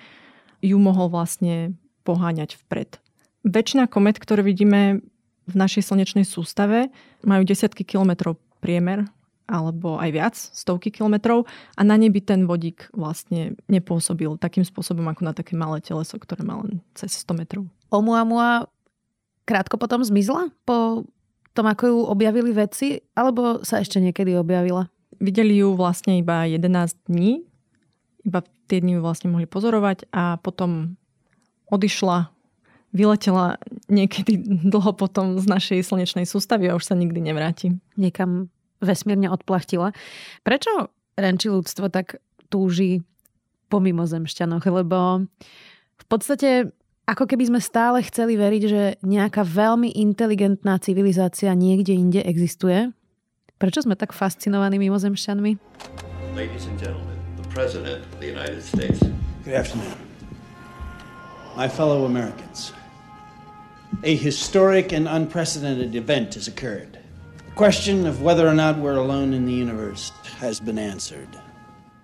ju 0.61 0.77
mohol 0.77 1.09
vlastne 1.09 1.73
poháňať 2.05 2.61
vpred. 2.67 3.01
Väčšina 3.47 3.89
komet, 3.89 4.21
ktoré 4.21 4.45
vidíme, 4.45 5.01
v 5.47 5.55
našej 5.55 5.87
slnečnej 5.87 6.27
sústave 6.27 6.91
majú 7.23 7.43
desiatky 7.47 7.87
kilometrov 7.87 8.39
priemer 8.59 9.07
alebo 9.47 9.95
aj 10.03 10.11
viac, 10.11 10.35
stovky 10.35 10.91
kilometrov 10.91 11.47
a 11.79 11.81
na 11.87 11.95
nebi 11.95 12.19
ten 12.19 12.51
vodík 12.51 12.91
vlastne 12.91 13.55
nepôsobil 13.71 14.35
takým 14.43 14.67
spôsobom 14.67 15.07
ako 15.07 15.23
na 15.23 15.33
také 15.33 15.55
malé 15.55 15.79
teleso, 15.79 16.19
ktoré 16.19 16.43
má 16.43 16.59
len 16.67 16.83
cez 16.99 17.15
100 17.23 17.47
metrov. 17.47 17.63
Oumuamua 17.95 18.67
krátko 19.47 19.79
potom 19.79 20.03
zmizla 20.03 20.51
po 20.67 21.07
tom, 21.55 21.67
ako 21.71 21.85
ju 21.87 21.99
objavili 22.11 22.51
vedci, 22.51 23.07
alebo 23.15 23.63
sa 23.63 23.81
ešte 23.81 24.03
niekedy 24.03 24.35
objavila? 24.35 24.91
Videli 25.23 25.63
ju 25.63 25.73
vlastne 25.79 26.21
iba 26.21 26.45
11 26.45 27.09
dní, 27.09 27.47
iba 28.27 28.43
tie 28.67 28.83
dni 28.83 28.99
ju 28.99 29.01
vlastne 29.01 29.31
mohli 29.31 29.47
pozorovať 29.47 30.11
a 30.11 30.37
potom 30.43 30.99
odišla, 31.71 32.35
vyletela 32.91 33.63
niekedy 33.87 34.43
dlho 34.67 34.93
potom 34.95 35.39
z 35.39 35.47
našej 35.47 35.87
slnečnej 35.87 36.27
sústavy 36.27 36.67
a 36.71 36.77
už 36.77 36.87
sa 36.87 36.95
nikdy 36.99 37.23
nevráti. 37.23 37.79
Niekam 37.95 38.51
vesmírne 38.83 39.31
odplachtila. 39.31 39.95
Prečo 40.43 40.93
Renči 41.17 41.49
ľudstvo 41.49 41.89
tak 41.89 42.21
túži 42.53 43.01
po 43.73 43.81
mimozemšťanoch? 43.81 44.63
Lebo 44.69 45.25
v 45.97 46.05
podstate 46.07 46.71
ako 47.07 47.31
keby 47.31 47.47
sme 47.47 47.61
stále 47.63 48.03
chceli 48.03 48.35
veriť, 48.35 48.63
že 48.67 48.83
nejaká 49.07 49.47
veľmi 49.47 49.95
inteligentná 49.95 50.75
civilizácia 50.83 51.55
niekde 51.55 51.95
inde 51.95 52.21
existuje. 52.27 52.91
Prečo 53.57 53.87
sme 53.87 53.95
tak 53.95 54.11
fascinovaní 54.11 54.77
mimozemšťanmi? 54.83 55.53
Ladies 56.35 56.67
and 56.69 56.77
gentlemen, 56.77 57.17
the 57.41 57.49
President 57.55 58.05
of 58.05 58.19
the 58.21 58.29
United 58.29 58.61
States. 58.61 59.01
Good 59.47 59.55
afternoon. 59.55 59.95
My 61.57 61.71
fellow 61.71 62.05
Americans. 62.05 62.77
A 64.03 64.17
historic 64.17 64.93
and 64.93 65.09
unprecedented 65.09 65.95
event 65.95 66.35
has 66.35 66.49
occurred. 66.49 66.99
The 67.39 67.55
question 67.57 68.07
of 68.07 68.23
whether 68.23 68.47
or 68.47 68.55
not 68.55 68.79
we're 68.79 69.01
alone 69.01 69.33
in 69.33 69.47
the 69.47 69.55
universe 69.55 70.13
has 70.39 70.61
been 70.61 70.79
answered. 70.79 71.29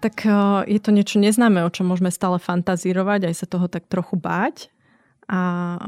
Tak 0.03 0.27
eh, 0.27 0.33
je 0.67 0.81
to 0.83 0.91
niečo 0.91 1.23
neznáme, 1.23 1.63
o 1.63 1.71
čom 1.71 1.87
môžeme 1.87 2.11
stále 2.11 2.43
fantazírovať, 2.43 3.31
aj 3.31 3.35
sa 3.39 3.47
toho 3.47 3.71
tak 3.71 3.87
trochu 3.87 4.19
báť 4.19 4.73
a 5.31 5.79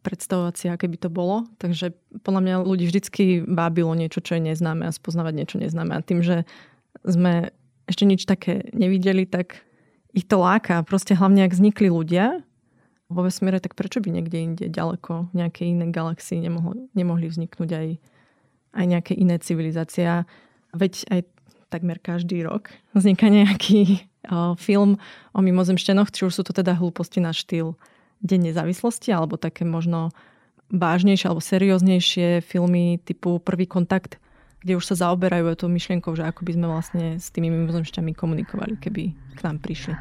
predstavovať 0.00 0.54
si, 0.56 0.66
aké 0.72 0.88
by 0.88 0.96
to 0.96 1.10
bolo. 1.12 1.44
Takže 1.60 1.92
podľa 2.24 2.40
mňa 2.40 2.54
ľudí 2.64 2.88
vždycky 2.88 3.44
bábilo 3.44 3.92
niečo, 3.92 4.24
čo 4.24 4.40
je 4.40 4.48
neznáme 4.48 4.88
a 4.88 4.94
spoznávať 4.94 5.34
niečo 5.36 5.56
neznáme. 5.60 5.92
A 5.92 6.00
tým, 6.00 6.24
že 6.24 6.48
sme 7.04 7.52
ešte 7.84 8.08
nič 8.08 8.24
také 8.24 8.72
nevideli, 8.72 9.28
tak 9.28 9.60
ich 10.16 10.24
to 10.24 10.40
láka. 10.40 10.80
Proste 10.86 11.12
hlavne, 11.12 11.44
ak 11.44 11.52
vznikli 11.52 11.92
ľudia 11.92 12.40
vo 13.08 13.24
vesmíre, 13.24 13.56
tak 13.58 13.72
prečo 13.72 14.04
by 14.04 14.12
niekde 14.12 14.38
inde, 14.38 14.64
ďaleko, 14.68 15.32
v 15.32 15.34
nejakej 15.34 15.72
inej 15.72 15.90
galaxii 15.96 16.44
nemohli, 16.44 16.92
nemohli 16.92 17.26
vzniknúť 17.32 17.70
aj, 17.72 17.88
aj 18.76 18.84
nejaké 18.84 19.12
iné 19.16 19.40
civilizácie. 19.40 20.28
Veď 20.76 20.92
aj 21.08 21.20
takmer 21.72 22.00
každý 22.00 22.44
rok 22.44 22.72
vzniká 22.92 23.32
nejaký 23.32 24.04
o, 24.32 24.56
film 24.60 25.00
o 25.32 25.40
mimozemšťanoch, 25.40 26.12
či 26.12 26.28
už 26.28 26.32
sú 26.36 26.42
to 26.44 26.52
teda 26.52 26.76
hlúposti 26.76 27.20
na 27.20 27.32
štýl 27.32 27.76
Deň 28.18 28.50
nezávislosti 28.50 29.14
alebo 29.14 29.38
také 29.38 29.62
možno 29.62 30.10
vážnejšie 30.74 31.30
alebo 31.30 31.38
serióznejšie 31.38 32.42
filmy 32.42 32.98
typu 33.06 33.38
Prvý 33.38 33.70
kontakt, 33.70 34.18
kde 34.58 34.74
už 34.74 34.90
sa 34.90 35.06
zaoberajú 35.06 35.54
tou 35.54 35.70
myšlienkou, 35.70 36.18
že 36.18 36.26
ako 36.26 36.42
by 36.42 36.52
sme 36.58 36.66
vlastne 36.66 37.04
s 37.22 37.30
tými 37.30 37.46
mimozemšťami 37.46 38.10
komunikovali, 38.18 38.74
keby 38.82 39.02
k 39.38 39.40
nám 39.46 39.62
prišli. 39.62 39.94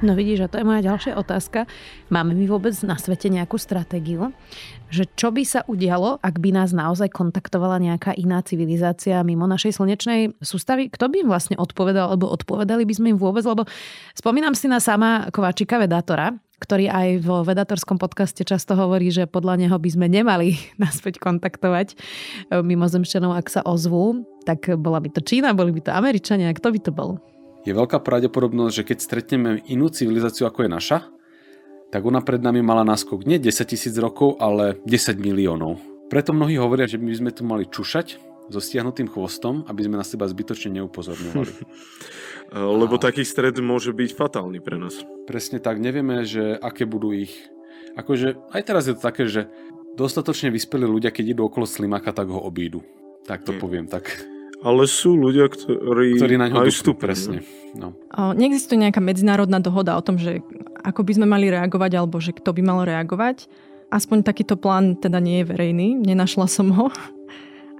No 0.00 0.16
vidíš, 0.16 0.48
a 0.48 0.48
to 0.48 0.56
je 0.56 0.64
moja 0.64 0.80
ďalšia 0.80 1.12
otázka. 1.12 1.68
Máme 2.08 2.32
my 2.32 2.48
vôbec 2.48 2.72
na 2.88 2.96
svete 2.96 3.28
nejakú 3.28 3.60
stratégiu, 3.60 4.32
že 4.88 5.04
čo 5.12 5.28
by 5.28 5.44
sa 5.44 5.60
udialo, 5.68 6.16
ak 6.24 6.40
by 6.40 6.56
nás 6.56 6.72
naozaj 6.72 7.12
kontaktovala 7.12 7.76
nejaká 7.76 8.16
iná 8.16 8.40
civilizácia 8.40 9.20
mimo 9.20 9.44
našej 9.44 9.76
slnečnej 9.76 10.32
sústavy? 10.40 10.88
Kto 10.88 11.12
by 11.12 11.16
im 11.20 11.28
vlastne 11.28 11.60
odpovedal, 11.60 12.16
alebo 12.16 12.32
odpovedali 12.32 12.88
by 12.88 12.94
sme 12.96 13.06
im 13.12 13.20
vôbec? 13.20 13.44
Lebo 13.44 13.68
spomínam 14.16 14.56
si 14.56 14.72
na 14.72 14.80
sama 14.80 15.28
Kovačika 15.36 15.76
Vedátora, 15.76 16.32
ktorý 16.64 16.88
aj 16.88 17.08
vo 17.20 17.44
vedatorskom 17.44 18.00
podcaste 18.00 18.40
často 18.40 18.72
hovorí, 18.80 19.12
že 19.12 19.28
podľa 19.28 19.68
neho 19.68 19.76
by 19.76 19.90
sme 20.00 20.08
nemali 20.08 20.56
naspäť 20.80 21.20
kontaktovať 21.20 21.92
eh, 21.92 22.64
mimozemšťanov, 22.64 23.36
ak 23.36 23.52
sa 23.52 23.60
ozvú. 23.68 24.24
Tak 24.48 24.80
bola 24.80 24.96
by 25.04 25.12
to 25.12 25.20
Čína, 25.20 25.52
boli 25.52 25.76
by 25.76 25.84
to 25.84 25.92
Američania, 25.92 26.56
kto 26.56 26.72
by 26.72 26.80
to 26.80 26.88
bol? 26.88 27.20
Je 27.64 27.72
veľká 27.76 28.00
pravdepodobnosť, 28.00 28.72
že 28.72 28.86
keď 28.86 28.98
stretneme 29.00 29.50
inú 29.68 29.92
civilizáciu 29.92 30.48
ako 30.48 30.64
je 30.64 30.70
naša, 30.72 30.98
tak 31.90 32.06
ona 32.06 32.22
pred 32.22 32.38
nami 32.38 32.62
mala 32.62 32.86
náskok 32.86 33.26
nie 33.26 33.42
10 33.42 33.66
tisíc 33.66 33.94
rokov, 33.98 34.38
ale 34.38 34.78
10 34.86 35.18
miliónov. 35.18 35.82
Preto 36.06 36.30
mnohí 36.30 36.58
hovoria, 36.58 36.86
že 36.86 36.98
my 36.98 37.10
sme 37.10 37.30
tu 37.34 37.42
mali 37.42 37.66
čušať 37.66 38.18
so 38.50 38.58
stiahnutým 38.58 39.06
chvostom, 39.06 39.62
aby 39.70 39.86
sme 39.86 39.98
na 39.98 40.06
seba 40.06 40.26
zbytočne 40.26 40.82
neupozorňovali. 40.82 41.52
Lebo 42.82 42.98
a... 42.98 43.02
taký 43.02 43.22
stred 43.22 43.54
môže 43.62 43.94
byť 43.94 44.10
fatálny 44.18 44.58
pre 44.58 44.74
nás. 44.74 45.06
Presne 45.30 45.62
tak, 45.62 45.78
nevieme, 45.78 46.26
že 46.26 46.58
aké 46.58 46.82
budú 46.82 47.14
ich... 47.14 47.30
Akože 47.94 48.38
aj 48.50 48.62
teraz 48.66 48.90
je 48.90 48.94
to 48.98 49.02
také, 49.02 49.30
že 49.30 49.46
dostatočne 49.94 50.50
vyspelí 50.50 50.86
ľudia, 50.86 51.14
keď 51.14 51.38
idú 51.38 51.46
okolo 51.46 51.66
slimaka, 51.66 52.10
tak 52.10 52.26
ho 52.30 52.42
obídu. 52.42 52.82
Tak 53.26 53.46
to 53.46 53.54
hmm. 53.54 53.60
poviem 53.62 53.86
tak. 53.86 54.10
Ale 54.60 54.84
sú 54.84 55.16
ľudia, 55.16 55.48
ktorí, 55.48 56.20
ktorí 56.20 56.36
na 56.36 56.52
ňo 56.52 56.68
aj 56.68 56.72
presne. 57.00 57.40
No. 57.72 57.96
Neexistuje 58.36 58.76
nejaká 58.76 59.00
medzinárodná 59.00 59.56
dohoda 59.62 59.96
o 59.96 60.02
tom, 60.04 60.20
že 60.20 60.44
ako 60.84 61.00
by 61.06 61.12
sme 61.16 61.26
mali 61.28 61.48
reagovať, 61.48 61.92
alebo 61.96 62.20
že 62.20 62.36
kto 62.36 62.52
by 62.52 62.62
mal 62.64 62.84
reagovať. 62.84 63.48
Aspoň 63.88 64.22
takýto 64.22 64.60
plán 64.60 65.00
teda 65.00 65.18
nie 65.18 65.42
je 65.42 65.48
verejný, 65.48 65.88
nenašla 65.98 66.46
som 66.46 66.70
ho. 66.76 66.92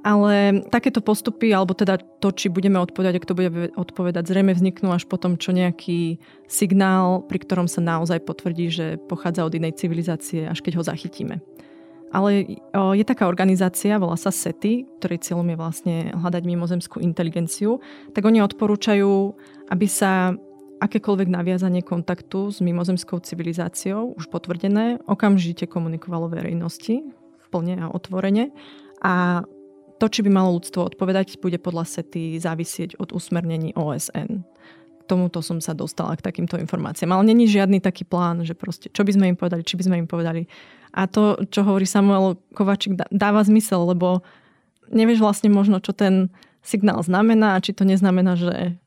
Ale 0.00 0.64
takéto 0.72 1.04
postupy, 1.04 1.52
alebo 1.52 1.76
teda 1.76 2.00
to, 2.00 2.32
či 2.32 2.48
budeme 2.48 2.80
odpovedať, 2.80 3.20
kto 3.20 3.32
bude 3.36 3.50
odpovedať, 3.76 4.32
zrejme 4.32 4.56
vzniknú 4.56 4.96
až 4.96 5.04
potom, 5.04 5.36
čo 5.36 5.52
nejaký 5.52 6.16
signál, 6.48 7.20
pri 7.28 7.44
ktorom 7.44 7.68
sa 7.68 7.84
naozaj 7.84 8.24
potvrdí, 8.24 8.72
že 8.72 8.86
pochádza 8.96 9.44
od 9.44 9.52
inej 9.52 9.76
civilizácie, 9.76 10.48
až 10.48 10.64
keď 10.64 10.80
ho 10.80 10.88
zachytíme. 10.88 11.44
Ale 12.10 12.58
je 12.74 13.04
taká 13.06 13.30
organizácia, 13.30 13.98
volá 14.02 14.18
sa 14.18 14.34
SETI, 14.34 14.82
ktorej 14.98 15.22
cieľom 15.22 15.46
je 15.46 15.56
vlastne 15.58 15.96
hľadať 16.10 16.42
mimozemskú 16.42 16.98
inteligenciu, 16.98 17.78
tak 18.10 18.26
oni 18.26 18.42
odporúčajú, 18.42 19.30
aby 19.70 19.86
sa 19.86 20.34
akékoľvek 20.80 21.28
naviazanie 21.30 21.86
kontaktu 21.86 22.50
s 22.50 22.58
mimozemskou 22.64 23.22
civilizáciou, 23.22 24.16
už 24.18 24.26
potvrdené, 24.26 24.98
okamžite 25.06 25.70
komunikovalo 25.70 26.32
verejnosti 26.32 27.04
plne 27.50 27.78
a 27.82 27.86
otvorene. 27.92 28.54
A 29.02 29.44
to, 30.00 30.06
či 30.08 30.24
by 30.24 30.30
malo 30.32 30.56
ľudstvo 30.56 30.88
odpovedať, 30.88 31.36
bude 31.38 31.60
podľa 31.60 31.84
SETI 31.84 32.40
závisieť 32.40 32.96
od 32.96 33.12
usmernení 33.12 33.76
OSN. 33.76 34.46
Tomuto 35.10 35.42
som 35.42 35.58
sa 35.58 35.74
dostala 35.74 36.14
k 36.14 36.22
takýmto 36.22 36.54
informáciám. 36.54 37.10
Ale 37.10 37.26
není 37.26 37.50
žiadny 37.50 37.82
taký 37.82 38.06
plán, 38.06 38.46
že 38.46 38.54
proste, 38.54 38.86
čo 38.94 39.02
by 39.02 39.10
sme 39.10 39.26
im 39.34 39.36
povedali, 39.36 39.66
či 39.66 39.74
by 39.74 39.82
sme 39.90 39.96
im 39.98 40.06
povedali, 40.06 40.46
a 40.94 41.10
to, 41.10 41.34
čo 41.50 41.66
hovorí 41.66 41.82
Samuel 41.82 42.38
Kovačik, 42.54 42.94
dáva 43.10 43.42
zmysel, 43.42 43.90
lebo 43.90 44.22
nevieš 44.90 45.18
vlastne 45.18 45.50
možno, 45.50 45.82
čo 45.82 45.90
ten 45.90 46.30
signál 46.62 47.02
znamená 47.02 47.58
a 47.58 47.62
či 47.62 47.74
to 47.74 47.82
neznamená, 47.82 48.38
že 48.38 48.78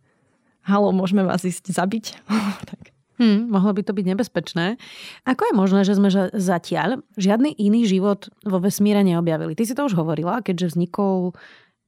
halo, 0.63 0.95
môžeme 0.95 1.27
vás 1.27 1.43
ísť 1.43 1.75
zabiť. 1.75 2.05
tak. 2.71 2.95
Hmm, 3.21 3.45
mohlo 3.51 3.77
by 3.77 3.85
to 3.85 3.93
byť 3.93 4.05
nebezpečné. 4.09 4.79
Ako 5.27 5.51
je 5.51 5.53
možné, 5.53 5.85
že 5.85 5.99
sme 5.99 6.09
zatiaľ 6.33 7.05
žiadny 7.13 7.53
iný 7.61 7.85
život 7.85 8.31
vo 8.41 8.57
vesmíre 8.57 9.05
neobjavili? 9.05 9.53
Ty 9.53 9.63
si 9.69 9.77
to 9.77 9.85
už 9.85 9.93
hovorila, 9.93 10.41
keďže 10.41 10.73
vznikol 10.73 11.37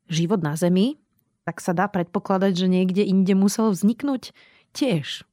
život 0.06 0.46
na 0.46 0.54
Zemi, 0.54 1.02
tak 1.46 1.62
sa 1.62 1.78
dá 1.78 1.86
predpokladať, 1.86 2.52
že 2.58 2.68
niekde 2.68 3.06
inde 3.06 3.38
musel 3.38 3.70
vzniknúť 3.70 4.34
tiež. 4.74 5.24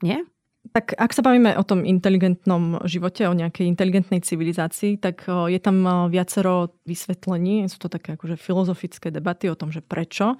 Nie? 0.00 0.24
Tak 0.72 0.96
ak 0.96 1.16
sa 1.16 1.24
bavíme 1.24 1.56
o 1.56 1.64
tom 1.64 1.84
inteligentnom 1.84 2.84
živote, 2.84 3.24
o 3.24 3.36
nejakej 3.36 3.68
inteligentnej 3.68 4.20
civilizácii, 4.20 5.00
tak 5.00 5.24
je 5.28 5.60
tam 5.60 6.08
viacero 6.12 6.76
vysvetlení. 6.84 7.68
Sú 7.72 7.80
to 7.80 7.88
také 7.88 8.16
akože 8.16 8.36
filozofické 8.36 9.08
debaty 9.08 9.48
o 9.48 9.56
tom, 9.56 9.72
že 9.72 9.80
prečo. 9.80 10.36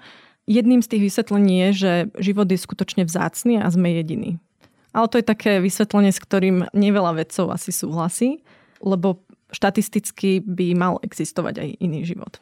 Jedným 0.49 0.81
z 0.81 0.97
tých 0.97 1.13
vysvetlení 1.13 1.53
je, 1.65 1.69
že 1.73 1.91
život 2.17 2.49
je 2.49 2.57
skutočne 2.57 3.05
vzácný 3.05 3.61
a 3.61 3.69
sme 3.69 3.93
jediní. 4.01 4.37
Ale 4.93 5.05
to 5.09 5.21
je 5.21 5.25
také 5.25 5.61
vysvetlenie, 5.61 6.09
s 6.09 6.21
ktorým 6.21 6.65
neveľa 6.73 7.21
vedcov 7.21 7.53
asi 7.53 7.69
súhlasí, 7.69 8.41
lebo 8.81 9.21
štatisticky 9.53 10.41
by 10.41 10.73
mal 10.73 10.97
existovať 11.05 11.61
aj 11.61 11.69
iný 11.81 12.05
život. 12.05 12.41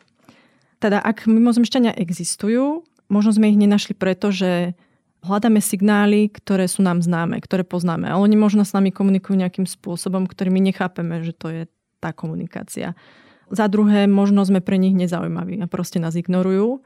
Teda 0.77 1.01
ak 1.01 1.25
mimozemšťania 1.25 1.97
existujú, 1.97 2.85
možno 3.09 3.31
sme 3.33 3.49
ich 3.49 3.57
nenašli 3.57 3.97
preto, 3.97 4.29
že 4.29 4.77
hľadáme 5.25 5.59
signály, 5.59 6.29
ktoré 6.29 6.69
sú 6.69 6.85
nám 6.85 7.01
známe, 7.01 7.41
ktoré 7.41 7.65
poznáme. 7.65 8.07
Ale 8.07 8.21
oni 8.21 8.37
možno 8.37 8.61
s 8.61 8.71
nami 8.77 8.93
komunikujú 8.93 9.35
nejakým 9.35 9.65
spôsobom, 9.65 10.29
ktorý 10.29 10.53
my 10.53 10.61
nechápeme, 10.69 11.25
že 11.25 11.33
to 11.33 11.47
je 11.49 11.61
tá 11.97 12.13
komunikácia. 12.13 12.93
Za 13.49 13.71
druhé, 13.71 14.05
možno 14.05 14.43
sme 14.43 14.59
pre 14.59 14.77
nich 14.77 14.93
nezaujímaví 14.93 15.57
a 15.63 15.71
proste 15.71 15.97
nás 15.97 16.13
ignorujú. 16.13 16.83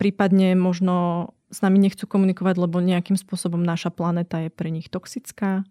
Prípadne 0.00 0.56
možno 0.56 1.30
s 1.52 1.60
nami 1.60 1.76
nechcú 1.82 2.08
komunikovať, 2.08 2.56
lebo 2.56 2.80
nejakým 2.80 3.20
spôsobom 3.20 3.60
naša 3.60 3.92
planéta 3.92 4.40
je 4.40 4.50
pre 4.50 4.72
nich 4.72 4.88
toxická. 4.88 5.62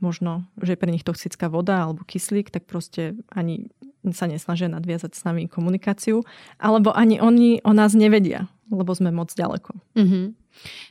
Možno, 0.00 0.44
že 0.60 0.74
je 0.74 0.80
pre 0.80 0.90
nich 0.90 1.06
toxická 1.06 1.48
voda 1.48 1.84
alebo 1.84 2.04
kyslík, 2.04 2.52
tak 2.52 2.66
proste 2.66 3.16
ani 3.30 3.70
sa 4.08 4.24
nesnažia 4.24 4.72
nadviazať 4.72 5.12
s 5.12 5.22
nami 5.28 5.44
komunikáciu. 5.46 6.24
Alebo 6.56 6.92
ani 6.96 7.20
oni 7.20 7.60
o 7.60 7.72
nás 7.76 7.92
nevedia, 7.92 8.48
lebo 8.72 8.96
sme 8.96 9.12
moc 9.12 9.32
ďaleko. 9.36 9.76
Mm-hmm. 9.96 10.24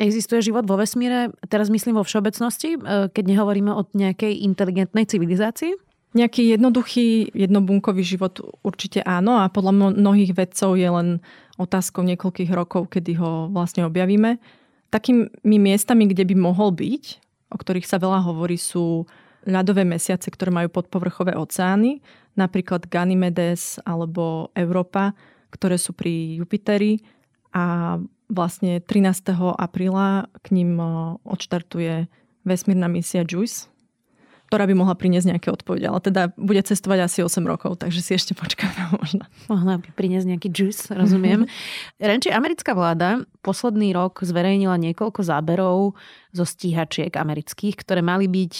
Existuje 0.01 0.39
život 0.45 0.65
vo 0.65 0.79
vesmíre, 0.79 1.33
teraz 1.49 1.67
myslím 1.69 1.99
vo 1.99 2.07
všeobecnosti, 2.07 2.77
e, 2.77 2.79
keď 3.11 3.23
nehovoríme 3.25 3.71
o 3.73 3.85
nejakej 3.91 4.45
inteligentnej 4.45 5.05
civilizácii? 5.05 5.75
Nejaký 6.17 6.57
jednoduchý, 6.57 7.37
jednobunkový 7.37 8.01
život 8.01 8.41
určite 8.65 9.05
áno 9.05 9.45
a 9.45 9.51
podľa 9.51 9.93
mnohých 9.93 10.33
vedcov 10.33 10.73
je 10.73 10.89
len 10.89 11.21
otázkou 11.61 12.01
niekoľkých 12.01 12.49
rokov, 12.49 12.89
kedy 12.89 13.13
ho 13.21 13.45
vlastne 13.53 13.85
objavíme. 13.85 14.41
Takými 14.89 15.57
miestami, 15.61 16.09
kde 16.09 16.25
by 16.25 16.35
mohol 16.39 16.73
byť, 16.73 17.28
o 17.49 17.57
ktorých 17.57 17.89
sa 17.89 17.97
veľa 17.97 18.23
hovorí, 18.25 18.55
sú 18.55 19.09
ľadové 19.47 19.87
mesiace, 19.87 20.29
ktoré 20.29 20.51
majú 20.51 20.69
podpovrchové 20.69 21.33
oceány, 21.35 22.03
napríklad 22.35 22.87
Ganymedes 22.87 23.79
alebo 23.83 24.53
Európa, 24.55 25.17
ktoré 25.49 25.81
sú 25.81 25.95
pri 25.95 26.37
Jupiteri 26.37 27.01
a 27.55 27.97
vlastne 28.29 28.77
13. 28.77 29.33
apríla 29.57 30.29
k 30.45 30.47
ním 30.53 30.77
odštartuje 31.25 32.05
vesmírna 32.45 32.85
misia 32.85 33.25
JUICE, 33.25 33.67
ktorá 34.49 34.65
by 34.65 34.73
mohla 34.73 34.97
priniesť 34.97 35.29
nejaké 35.29 35.53
odpovede. 35.53 35.85
Ale 35.85 36.01
teda 36.01 36.33
bude 36.33 36.57
cestovať 36.65 37.05
asi 37.05 37.21
8 37.21 37.45
rokov, 37.45 37.77
takže 37.77 38.01
si 38.01 38.17
ešte 38.17 38.33
počkáme 38.33 38.89
možno. 38.99 39.29
Mohla 39.45 39.77
by 39.77 39.93
priniesť 39.93 40.25
nejaký 40.25 40.49
juice, 40.49 40.89
rozumiem. 40.89 41.45
Renči, 42.01 42.33
americká 42.33 42.73
vláda 42.73 43.21
posledný 43.45 43.93
rok 43.93 44.25
zverejnila 44.25 44.81
niekoľko 44.81 45.21
záberov 45.21 45.93
zo 46.33 46.43
stíhačiek 46.49 47.13
amerických, 47.13 47.77
ktoré 47.77 48.01
mali 48.01 48.25
byť 48.25 48.53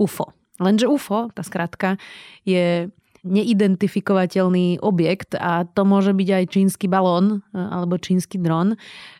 UFO. 0.00 0.32
Lenže 0.56 0.88
UFO, 0.88 1.28
tá 1.36 1.44
skratka, 1.44 2.00
je 2.48 2.88
neidentifikovateľný 3.26 4.80
objekt 4.80 5.36
a 5.36 5.68
to 5.68 5.82
môže 5.82 6.16
byť 6.16 6.28
aj 6.32 6.44
čínsky 6.48 6.86
balón 6.88 7.44
alebo 7.52 8.00
čínsky 8.00 8.40
dron. 8.40 8.78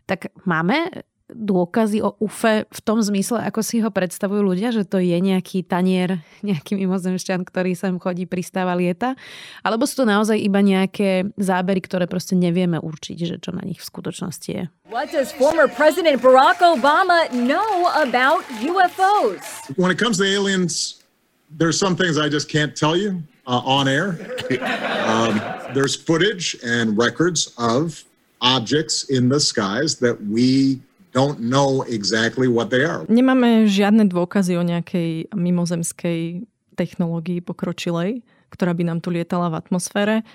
Tak 0.09 0.33
máme 0.49 1.05
dôkazy 1.27 2.07
o 2.07 2.15
UFE 2.23 2.71
v 2.71 2.81
tom 2.87 3.03
zmysle, 3.03 3.43
ako 3.43 3.61
si 3.67 3.83
ho 3.83 3.91
predstavujú 3.91 4.47
ľudia, 4.47 4.71
že 4.71 4.87
to 4.87 5.03
je 5.03 5.19
nejaký 5.19 5.67
tanier, 5.67 6.23
nejaký 6.47 6.79
mimozemšťan, 6.79 7.43
ktorý 7.43 7.75
sem 7.75 7.99
chodí, 7.99 8.31
pristáva, 8.31 8.79
lieta? 8.79 9.19
Alebo 9.67 9.91
sú 9.91 10.03
to 10.03 10.07
naozaj 10.07 10.39
iba 10.39 10.63
nejaké 10.63 11.27
zábery, 11.35 11.83
ktoré 11.83 12.07
proste 12.07 12.39
nevieme 12.39 12.79
určiť, 12.79 13.17
že 13.19 13.37
čo 13.43 13.51
na 13.51 13.67
nich 13.67 13.83
v 13.83 13.89
skutočnosti 13.91 14.51
je? 14.51 14.65
What 14.87 15.11
does 15.11 15.35
former 15.35 15.67
President 15.67 16.23
Barack 16.23 16.63
Obama 16.63 17.27
know 17.35 17.91
about 17.99 18.47
UFOs? 18.63 19.43
When 19.75 19.91
it 19.91 19.99
comes 19.99 20.23
to 20.23 20.25
aliens, 20.25 21.03
there's 21.51 21.79
some 21.79 21.99
things 21.99 22.23
I 22.23 22.31
just 22.31 22.47
can't 22.47 22.79
tell 22.79 22.95
you 22.95 23.19
uh, 23.47 23.63
on 23.67 23.91
air. 23.91 24.15
Um, 25.07 25.39
there's 25.71 25.95
footage 25.95 26.59
and 26.67 26.99
records 26.99 27.55
of 27.59 28.03
objects 28.43 29.09
in 29.09 29.29
the 29.29 29.39
skies 29.39 30.03
that 30.03 30.19
we 30.27 30.83
don't 31.17 31.41
know 31.41 31.81
exactly 31.89 32.45
what 32.45 32.69
they 32.69 32.85
are. 32.85 33.09
Nemáme 33.09 33.65
žiadne 33.65 34.05
dôkazy 34.05 34.61
o 34.61 34.63
nejakej 34.63 35.33
mimozemskej 35.33 36.45
technológii 36.77 37.41
pokročilej, 37.41 38.21
ktorá 38.53 38.77
by 38.77 38.85
nám 38.85 38.99
tu 39.01 39.09
lietala 39.09 39.49
v 39.49 39.59
atmosfére. 39.65 40.29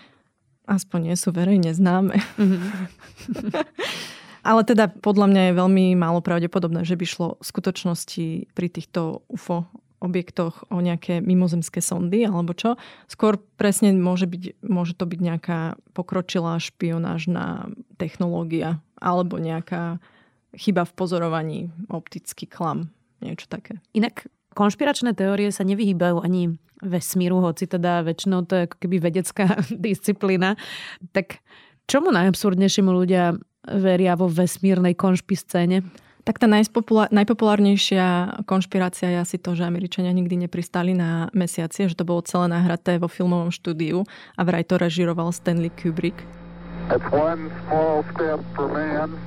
Aspoň 0.65 1.13
nie 1.13 1.15
sú 1.15 1.29
verejne 1.29 1.77
známe. 1.77 2.17
Ale 4.41 4.65
teda 4.65 4.89
podľa 4.89 5.29
mňa 5.29 5.41
je 5.53 5.59
veľmi 5.61 5.85
málo 5.93 6.25
pravdepodobné, 6.25 6.81
že 6.81 6.97
by 6.97 7.05
šlo 7.05 7.27
v 7.37 7.45
skutočnosti 7.45 8.27
pri 8.57 8.67
týchto 8.73 9.21
UFO 9.29 9.69
objektoch 10.01 10.65
o 10.73 10.81
nejaké 10.81 11.21
mimozemské 11.21 11.77
sondy 11.77 12.25
alebo 12.25 12.57
čo. 12.57 12.73
Skôr 13.05 13.37
presne 13.37 13.93
môže, 13.93 14.25
byť, 14.25 14.65
môže 14.65 14.97
to 14.97 15.05
byť 15.05 15.19
nejaká 15.21 15.59
pokročilá 15.93 16.57
špionážna 16.57 17.69
technológia 18.01 18.81
alebo 18.97 19.37
nejaká 19.37 20.01
chyba 20.55 20.83
v 20.83 20.93
pozorovaní, 20.95 21.59
optický 21.87 22.47
klam, 22.47 22.91
niečo 23.23 23.47
také. 23.47 23.79
Inak 23.95 24.27
konšpiračné 24.55 25.15
teórie 25.15 25.51
sa 25.51 25.63
nevyhýbajú 25.63 26.19
ani 26.19 26.59
vesmíru, 26.81 27.39
hoci 27.39 27.69
teda 27.69 28.01
väčšinou 28.03 28.43
to 28.49 28.57
je 28.57 28.65
ako 28.67 28.77
keby 28.81 28.97
vedecká 28.99 29.45
disciplína. 29.85 30.57
Tak 31.13 31.39
čomu 31.85 32.11
najabsurdnejšiemu 32.11 32.91
ľudia 32.91 33.37
veria 33.69 34.17
vo 34.17 34.25
vesmírnej 34.25 34.97
konšpiscéne? 34.97 35.85
Tak 36.21 36.37
tá 36.37 36.45
najpopulárnejšia 37.09 38.05
konšpirácia 38.45 39.09
je 39.09 39.17
asi 39.25 39.37
to, 39.41 39.57
že 39.57 39.65
Američania 39.65 40.13
nikdy 40.13 40.45
nepristali 40.45 40.93
na 40.93 41.33
mesiaci, 41.33 41.89
že 41.89 41.97
to 41.97 42.05
bolo 42.05 42.21
celé 42.21 42.45
nahraté 42.45 43.01
vo 43.01 43.09
filmovom 43.09 43.49
štúdiu 43.49 44.05
a 44.37 44.41
vraj 44.45 44.61
to 44.69 44.77
režiroval 44.77 45.33
Stanley 45.33 45.73
Kubrick. 45.73 46.21
That's 46.93 47.09
one 47.09 47.49
small 47.65 48.05
step 48.13 48.37
for 48.53 48.69
man, 48.69 49.17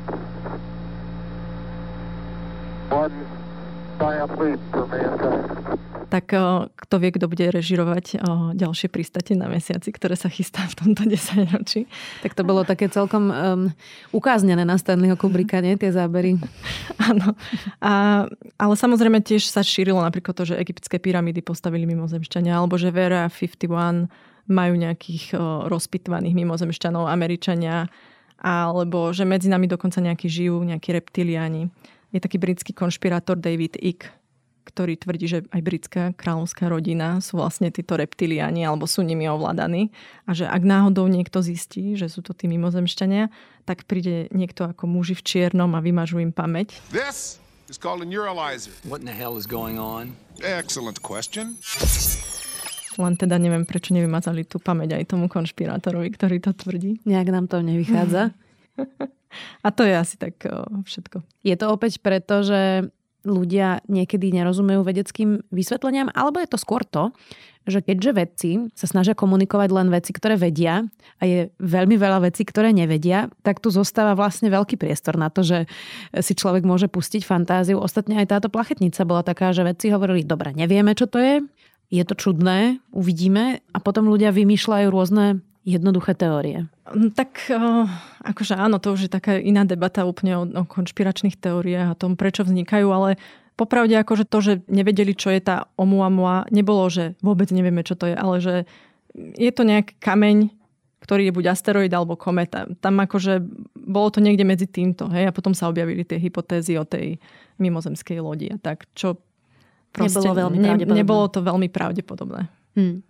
tak 6.15 6.31
kto 6.71 6.95
vie, 7.03 7.11
kto 7.11 7.27
bude 7.27 7.47
režirovať 7.51 8.23
ďalšie 8.55 8.87
pristate 8.87 9.35
na 9.35 9.51
mesiaci, 9.51 9.91
ktoré 9.91 10.15
sa 10.15 10.31
chystá 10.31 10.63
v 10.71 10.75
tomto 10.79 11.03
desaťročí. 11.11 11.91
Tak 12.23 12.39
to 12.39 12.47
bolo 12.47 12.63
také 12.63 12.87
celkom 12.87 13.35
um, 13.35 13.63
ukáznené 14.15 14.63
na 14.63 14.79
Stanleyho 14.79 15.19
Kubricka, 15.19 15.59
nie? 15.59 15.75
Tie 15.75 15.91
zábery. 15.91 16.39
Áno. 17.11 17.35
A, 17.83 18.25
ale 18.31 18.75
samozrejme 18.79 19.27
tiež 19.27 19.51
sa 19.51 19.67
šírilo 19.67 19.99
napríklad 19.99 20.39
to, 20.39 20.55
že 20.55 20.61
egyptské 20.63 21.03
pyramídy 21.03 21.43
postavili 21.43 21.83
mimozemšťania, 21.83 22.55
alebo 22.55 22.79
že 22.79 22.95
Vera 22.95 23.27
51 23.27 24.07
majú 24.45 24.75
nejakých 24.77 25.35
o, 25.35 25.67
rozpitvaných 25.67 26.37
mimozemšťanov 26.37 27.11
Američania, 27.11 27.89
alebo 28.39 29.11
že 29.11 29.25
medzi 29.25 29.49
nami 29.49 29.67
dokonca 29.67 30.05
nejakí 30.05 30.29
žijú, 30.29 30.61
nejakí 30.63 30.93
reptiliáni 30.93 31.73
je 32.15 32.23
taký 32.23 32.39
britský 32.39 32.71
konšpirátor 32.71 33.35
David 33.35 33.75
Icke, 33.83 34.15
ktorý 34.65 34.97
tvrdí, 34.97 35.27
že 35.29 35.39
aj 35.51 35.61
britská 35.61 36.03
kráľovská 36.17 36.71
rodina 36.71 37.21
sú 37.21 37.43
vlastne 37.43 37.69
títo 37.69 37.99
reptiliani 37.99 38.65
alebo 38.65 38.89
sú 38.89 39.05
nimi 39.05 39.29
ovládaní 39.29 39.93
a 40.25 40.33
že 40.33 40.49
ak 40.49 40.63
náhodou 40.65 41.05
niekto 41.11 41.45
zistí, 41.45 41.99
že 41.99 42.09
sú 42.09 42.25
to 42.25 42.33
tí 42.33 42.49
mimozemšťania, 42.49 43.29
tak 43.69 43.85
príde 43.85 44.33
niekto 44.33 44.65
ako 44.65 44.89
muži 44.89 45.19
v 45.19 45.23
čiernom 45.27 45.75
a 45.77 45.85
vymažú 45.85 46.23
im 46.23 46.33
pamäť. 46.33 46.79
This 46.95 47.43
is 47.69 47.77
called 47.77 48.01
a 48.01 48.09
neuralizer. 48.09 48.73
What 48.89 49.05
in 49.05 49.09
the 49.11 49.17
hell 49.17 49.37
is 49.37 49.45
going 49.45 49.77
on? 49.77 50.17
Excellent 50.41 51.05
question. 51.05 51.61
Len 52.95 53.15
teda 53.19 53.43
neviem, 53.43 53.67
prečo 53.67 53.91
nevymazali 53.91 54.47
tú 54.47 54.63
pamäť 54.63 55.03
aj 55.03 55.19
tomu 55.19 55.27
konšpirátorovi, 55.27 56.09
ktorý 56.15 56.39
to 56.39 56.55
tvrdí. 56.55 57.03
Nejak 57.03 57.29
nám 57.35 57.51
to 57.51 57.59
nevychádza. 57.59 58.31
A 59.63 59.69
to 59.75 59.87
je 59.87 59.95
asi 59.97 60.17
tak 60.21 60.43
všetko. 60.85 61.25
Je 61.43 61.55
to 61.57 61.67
opäť 61.71 62.01
preto, 62.05 62.45
že 62.45 62.91
ľudia 63.25 63.81
niekedy 63.89 64.37
nerozumejú 64.37 64.85
vedeckým 64.85 65.41
vysvetleniam, 65.49 66.13
alebo 66.13 66.45
je 66.45 66.49
to 66.53 66.61
skôr 66.61 66.85
to, 66.85 67.09
že 67.65 67.81
keďže 67.81 68.13
vedci 68.13 68.51
sa 68.77 68.85
snažia 68.85 69.17
komunikovať 69.17 69.73
len 69.73 69.89
veci, 69.89 70.13
ktoré 70.13 70.37
vedia 70.37 70.85
a 71.17 71.23
je 71.25 71.49
veľmi 71.57 71.97
veľa 71.97 72.29
vecí, 72.29 72.45
ktoré 72.45 72.77
nevedia, 72.77 73.33
tak 73.41 73.65
tu 73.65 73.73
zostáva 73.73 74.13
vlastne 74.13 74.53
veľký 74.53 74.77
priestor 74.77 75.17
na 75.17 75.33
to, 75.33 75.41
že 75.41 75.65
si 76.21 76.37
človek 76.37 76.69
môže 76.69 76.93
pustiť 76.93 77.25
fantáziu. 77.25 77.81
Ostatne 77.81 78.21
aj 78.21 78.37
táto 78.37 78.53
plachetnica 78.53 79.09
bola 79.09 79.25
taká, 79.25 79.57
že 79.57 79.65
vedci 79.65 79.89
hovorili, 79.89 80.29
dobre, 80.29 80.53
nevieme, 80.53 80.93
čo 80.93 81.09
to 81.09 81.17
je, 81.17 81.41
je 81.89 82.05
to 82.05 82.13
čudné, 82.13 82.85
uvidíme 82.93 83.65
a 83.73 83.79
potom 83.81 84.13
ľudia 84.13 84.37
vymýšľajú 84.37 84.87
rôzne 84.93 85.41
jednoduché 85.65 86.13
teórie. 86.13 86.69
No 86.93 87.09
tak 87.09 87.49
akože 88.21 88.55
áno, 88.55 88.77
to 88.77 88.93
už 88.93 89.09
je 89.09 89.11
taká 89.11 89.41
iná 89.41 89.65
debata 89.65 90.05
úplne 90.05 90.37
o, 90.37 90.45
o 90.45 90.63
konšpiračných 90.69 91.41
teóriách 91.41 91.89
a 91.93 91.99
tom, 91.99 92.21
prečo 92.21 92.45
vznikajú, 92.45 92.89
ale 92.93 93.17
popravde 93.57 93.97
akože 93.97 94.29
to, 94.29 94.39
že 94.45 94.53
nevedeli, 94.69 95.17
čo 95.17 95.33
je 95.33 95.41
tá 95.41 95.73
Oumuamua, 95.81 96.45
nebolo, 96.53 96.85
že 96.93 97.17
vôbec 97.25 97.49
nevieme, 97.49 97.81
čo 97.81 97.97
to 97.97 98.13
je, 98.13 98.17
ale 98.17 98.37
že 98.45 98.55
je 99.17 99.51
to 99.55 99.63
nejaký 99.65 99.97
kameň, 100.03 100.53
ktorý 101.01 101.29
je 101.29 101.37
buď 101.37 101.45
asteroid 101.53 101.93
alebo 101.93 102.17
kometa. 102.17 102.67
Tam 102.81 102.97
akože 103.01 103.45
bolo 103.77 104.09
to 104.09 104.25
niekde 104.25 104.43
medzi 104.43 104.69
týmto, 104.69 105.09
hej, 105.13 105.29
a 105.29 105.37
potom 105.37 105.53
sa 105.53 105.69
objavili 105.69 106.03
tie 106.05 106.21
hypotézy 106.21 106.77
o 106.81 106.85
tej 106.85 107.21
mimozemskej 107.61 108.19
lodi 108.25 108.51
a 108.51 108.59
tak, 108.59 108.89
čo 108.97 109.21
proste 109.95 110.27
nebolo, 110.27 110.51
veľmi 110.51 110.57
ne, 110.59 110.73
nebolo 110.83 111.31
to 111.31 111.45
veľmi 111.45 111.71
pravdepodobné. 111.71 112.51
Hmm. 112.75 113.07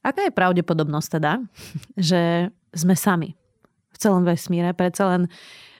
Aká 0.00 0.26
je 0.28 0.32
pravdepodobnosť 0.32 1.08
teda, 1.20 1.32
že 2.10 2.52
sme 2.72 2.94
sami 2.94 3.36
v 3.90 3.96
celom 3.96 4.24
vesmíre? 4.24 4.72
Predsa 4.72 5.10
len 5.16 5.22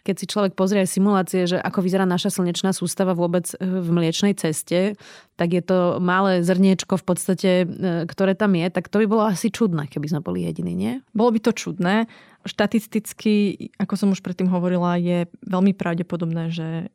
keď 0.00 0.16
si 0.16 0.26
človek 0.26 0.52
pozrie 0.56 0.82
aj 0.84 0.96
simulácie, 0.96 1.44
že 1.44 1.60
ako 1.60 1.84
vyzerá 1.84 2.08
naša 2.08 2.32
slnečná 2.32 2.72
sústava 2.72 3.12
vôbec 3.12 3.52
v 3.60 3.88
mliečnej 3.92 4.32
ceste, 4.32 4.96
tak 5.36 5.52
je 5.52 5.60
to 5.60 6.00
malé 6.00 6.40
zrniečko 6.40 6.96
v 6.96 7.04
podstate, 7.04 7.50
e, 7.62 7.66
ktoré 8.08 8.32
tam 8.32 8.56
je, 8.56 8.66
tak 8.72 8.88
to 8.88 9.04
by 9.04 9.06
bolo 9.06 9.28
asi 9.28 9.52
čudné, 9.52 9.92
keby 9.92 10.08
sme 10.08 10.20
boli 10.24 10.48
jediní, 10.48 10.72
nie? 10.72 10.92
Bolo 11.12 11.36
by 11.36 11.40
to 11.44 11.52
čudné. 11.52 12.08
Štatisticky, 12.48 13.68
ako 13.76 13.94
som 13.96 14.08
už 14.16 14.24
predtým 14.24 14.48
hovorila, 14.48 14.96
je 14.96 15.28
veľmi 15.44 15.76
pravdepodobné, 15.76 16.48
že 16.48 16.88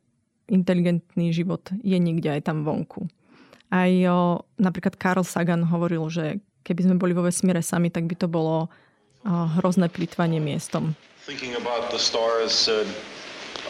inteligentný 0.50 1.30
život 1.30 1.62
je 1.82 1.98
niekde 1.98 2.30
aj 2.30 2.50
tam 2.50 2.66
vonku. 2.66 3.06
Aj 3.70 3.90
o, 3.90 4.46
napríklad 4.58 4.94
Carl 4.98 5.26
Sagan 5.26 5.66
hovoril, 5.66 6.06
že 6.10 6.38
keby 6.66 6.90
sme 6.90 6.98
boli 6.98 7.14
vo 7.14 7.22
vesmíre 7.22 7.62
sami, 7.62 7.94
tak 7.94 8.10
by 8.10 8.18
to 8.18 8.26
bolo 8.26 8.66
hrozné 9.22 9.86
plýtvanie 9.86 10.42
miestom. 10.42 10.98
Thinking 11.22 11.54
about 11.54 11.94
the 11.94 11.98
stars 12.02 12.50
said, 12.50 12.86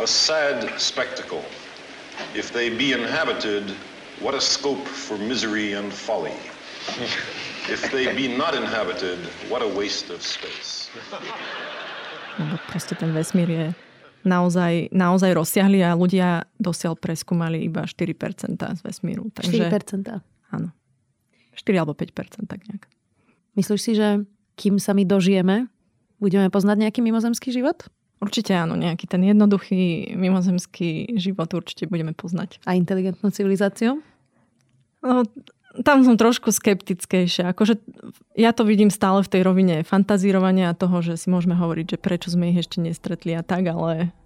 a 0.01 0.09
sad 0.09 0.65
spectacle. 0.81 1.45
If 2.33 2.53
they 2.57 2.73
be 2.73 2.97
inhabited, 2.97 3.77
what 4.25 4.33
a 4.33 4.41
scope 4.41 4.85
for 4.89 5.21
misery 5.21 5.77
and 5.77 5.93
folly. 5.93 6.37
If 7.69 7.85
they 7.93 8.13
be 8.17 8.33
not 8.33 8.57
inhabited, 8.57 9.21
what 9.53 9.61
a 9.61 9.69
waste 9.69 10.09
of 10.09 10.25
space. 10.25 10.89
Lebo 12.37 12.57
proste 12.69 12.97
ten 12.97 13.17
vesmír 13.17 13.49
je 13.49 13.67
naozaj, 14.29 14.93
naozaj 14.93 15.33
rozsiahli 15.33 15.81
a 15.81 15.97
ľudia 15.97 16.45
dosiaľ 16.61 16.97
preskúmali 17.01 17.65
iba 17.65 17.89
4% 17.89 18.61
z 18.61 18.81
vesmíru. 18.85 19.33
Takže, 19.33 19.73
4%? 19.73 20.21
Áno. 20.53 20.69
4 21.57 21.83
alebo 21.83 21.97
5%, 21.97 22.47
tak 22.47 22.61
nejak. 22.69 22.87
Myslíš 23.57 23.81
si, 23.81 23.93
že 23.97 24.29
kým 24.57 24.77
sa 24.77 24.93
my 24.93 25.09
dožijeme, 25.09 25.69
budeme 26.21 26.53
poznať 26.53 26.77
nejaký 26.89 27.01
mimozemský 27.01 27.53
život? 27.53 27.89
Určite 28.17 28.57
áno, 28.57 28.81
nejaký 28.81 29.05
ten 29.05 29.21
jednoduchý 29.21 30.13
mimozemský 30.17 31.21
život 31.21 31.53
určite 31.53 31.85
budeme 31.85 32.17
poznať. 32.17 32.65
A 32.65 32.73
inteligentnú 32.73 33.29
civilizáciu? 33.29 34.01
No, 35.05 35.29
tam 35.85 36.01
som 36.01 36.17
trošku 36.17 36.49
skeptickejšia. 36.49 37.53
Akože 37.53 37.77
ja 38.33 38.57
to 38.57 38.65
vidím 38.65 38.89
stále 38.89 39.21
v 39.21 39.29
tej 39.29 39.45
rovine 39.45 39.85
fantazírovania 39.85 40.73
toho, 40.73 41.05
že 41.05 41.21
si 41.21 41.29
môžeme 41.29 41.53
hovoriť, 41.53 41.97
že 41.97 41.99
prečo 42.01 42.33
sme 42.33 42.57
ich 42.57 42.65
ešte 42.65 42.81
nestretli 42.81 43.37
a 43.37 43.45
tak, 43.45 43.69
ale 43.69 44.17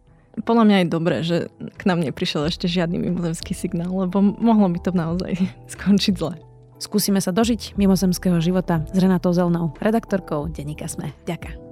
podľa 0.46 0.64
mňa 0.70 0.76
je 0.78 0.86
dobré, 0.86 1.16
že 1.26 1.36
k 1.58 1.82
nám 1.90 2.06
neprišiel 2.06 2.46
ešte 2.46 2.70
žiadny 2.70 3.02
mimozemský 3.10 3.58
signál, 3.58 3.90
lebo 3.90 4.22
mohlo 4.22 4.70
by 4.70 4.78
to 4.78 4.94
naozaj 4.94 5.34
skončiť 5.74 6.14
zle. 6.14 6.38
Skúsime 6.80 7.20
sa 7.20 7.28
dožiť 7.28 7.76
mimozemského 7.76 8.40
života 8.40 8.80
s 8.88 8.96
Renatou 8.96 9.36
Zelnou, 9.36 9.76
redaktorkou 9.84 10.48
Denika 10.48 10.88
Sme. 10.88 11.12
Ďakujem. 11.28 11.70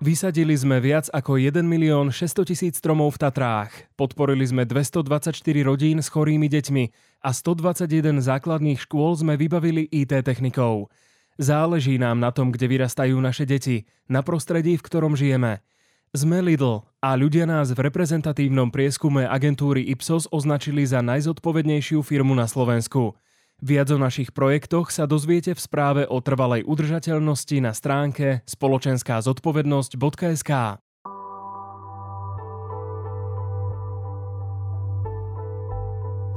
Vysadili 0.00 0.56
sme 0.56 0.80
viac 0.80 1.12
ako 1.12 1.36
1 1.36 1.60
milión 1.62 2.08
600 2.08 2.48
tisíc 2.48 2.74
stromov 2.80 3.14
v 3.14 3.28
Tatrách. 3.28 3.70
Podporili 3.94 4.48
sme 4.48 4.64
224 4.64 5.36
rodín 5.62 6.00
s 6.00 6.08
chorými 6.08 6.48
deťmi 6.50 6.84
a 7.22 7.30
121 7.30 8.18
základných 8.18 8.80
škôl 8.80 9.14
sme 9.20 9.36
vybavili 9.36 9.86
IT 9.92 10.24
technikou. 10.24 10.88
Záleží 11.36 12.00
nám 12.00 12.18
na 12.18 12.32
tom, 12.32 12.50
kde 12.50 12.66
vyrastajú 12.66 13.14
naše 13.20 13.46
deti, 13.46 13.84
na 14.10 14.24
prostredí, 14.24 14.80
v 14.80 14.82
ktorom 14.88 15.14
žijeme. 15.14 15.62
Sme 16.10 16.42
Lidl 16.42 16.82
a 16.98 17.14
ľudia 17.14 17.46
nás 17.46 17.70
v 17.70 17.86
reprezentatívnom 17.86 18.74
prieskume 18.74 19.30
agentúry 19.30 19.86
Ipsos 19.94 20.26
označili 20.34 20.82
za 20.82 21.06
najzodpovednejšiu 21.06 22.02
firmu 22.02 22.34
na 22.34 22.50
Slovensku. 22.50 23.14
Viac 23.62 23.94
o 23.94 23.98
našich 24.02 24.34
projektoch 24.34 24.90
sa 24.90 25.06
dozviete 25.06 25.54
v 25.54 25.62
správe 25.62 26.02
o 26.10 26.18
trvalej 26.18 26.66
udržateľnosti 26.66 27.62
na 27.62 27.70
stránke 27.70 28.42
spoločenská 28.42 29.22
zodpovednosť.sk. 29.22 30.82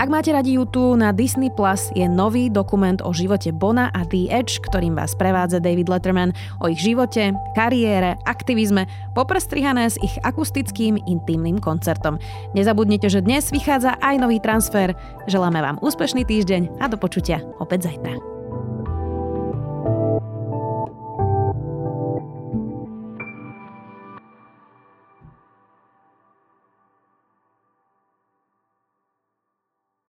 Ak 0.03 0.11
máte 0.11 0.35
radi 0.35 0.59
YouTube, 0.59 0.99
na 0.99 1.15
Disney 1.15 1.47
Plus 1.47 1.87
je 1.95 2.03
nový 2.11 2.51
dokument 2.51 2.99
o 3.07 3.15
živote 3.15 3.55
Bona 3.55 3.87
a 3.95 4.03
The 4.03 4.27
Edge, 4.35 4.59
ktorým 4.59 4.99
vás 4.99 5.15
prevádza 5.15 5.63
David 5.63 5.87
Letterman 5.87 6.35
o 6.59 6.67
ich 6.67 6.83
živote, 6.83 7.31
kariére, 7.55 8.19
aktivizme, 8.27 8.83
poprestrihané 9.15 9.87
s 9.87 9.95
ich 10.03 10.11
akustickým 10.27 10.99
intimným 11.07 11.55
koncertom. 11.55 12.19
Nezabudnite, 12.51 13.07
že 13.07 13.23
dnes 13.23 13.47
vychádza 13.47 13.95
aj 14.03 14.19
nový 14.19 14.43
transfer. 14.43 14.91
Želáme 15.31 15.63
vám 15.63 15.79
úspešný 15.79 16.27
týždeň 16.27 16.83
a 16.83 16.91
do 16.91 16.99
počutia 16.99 17.39
opäť 17.63 17.87
zajtra. 17.95 18.32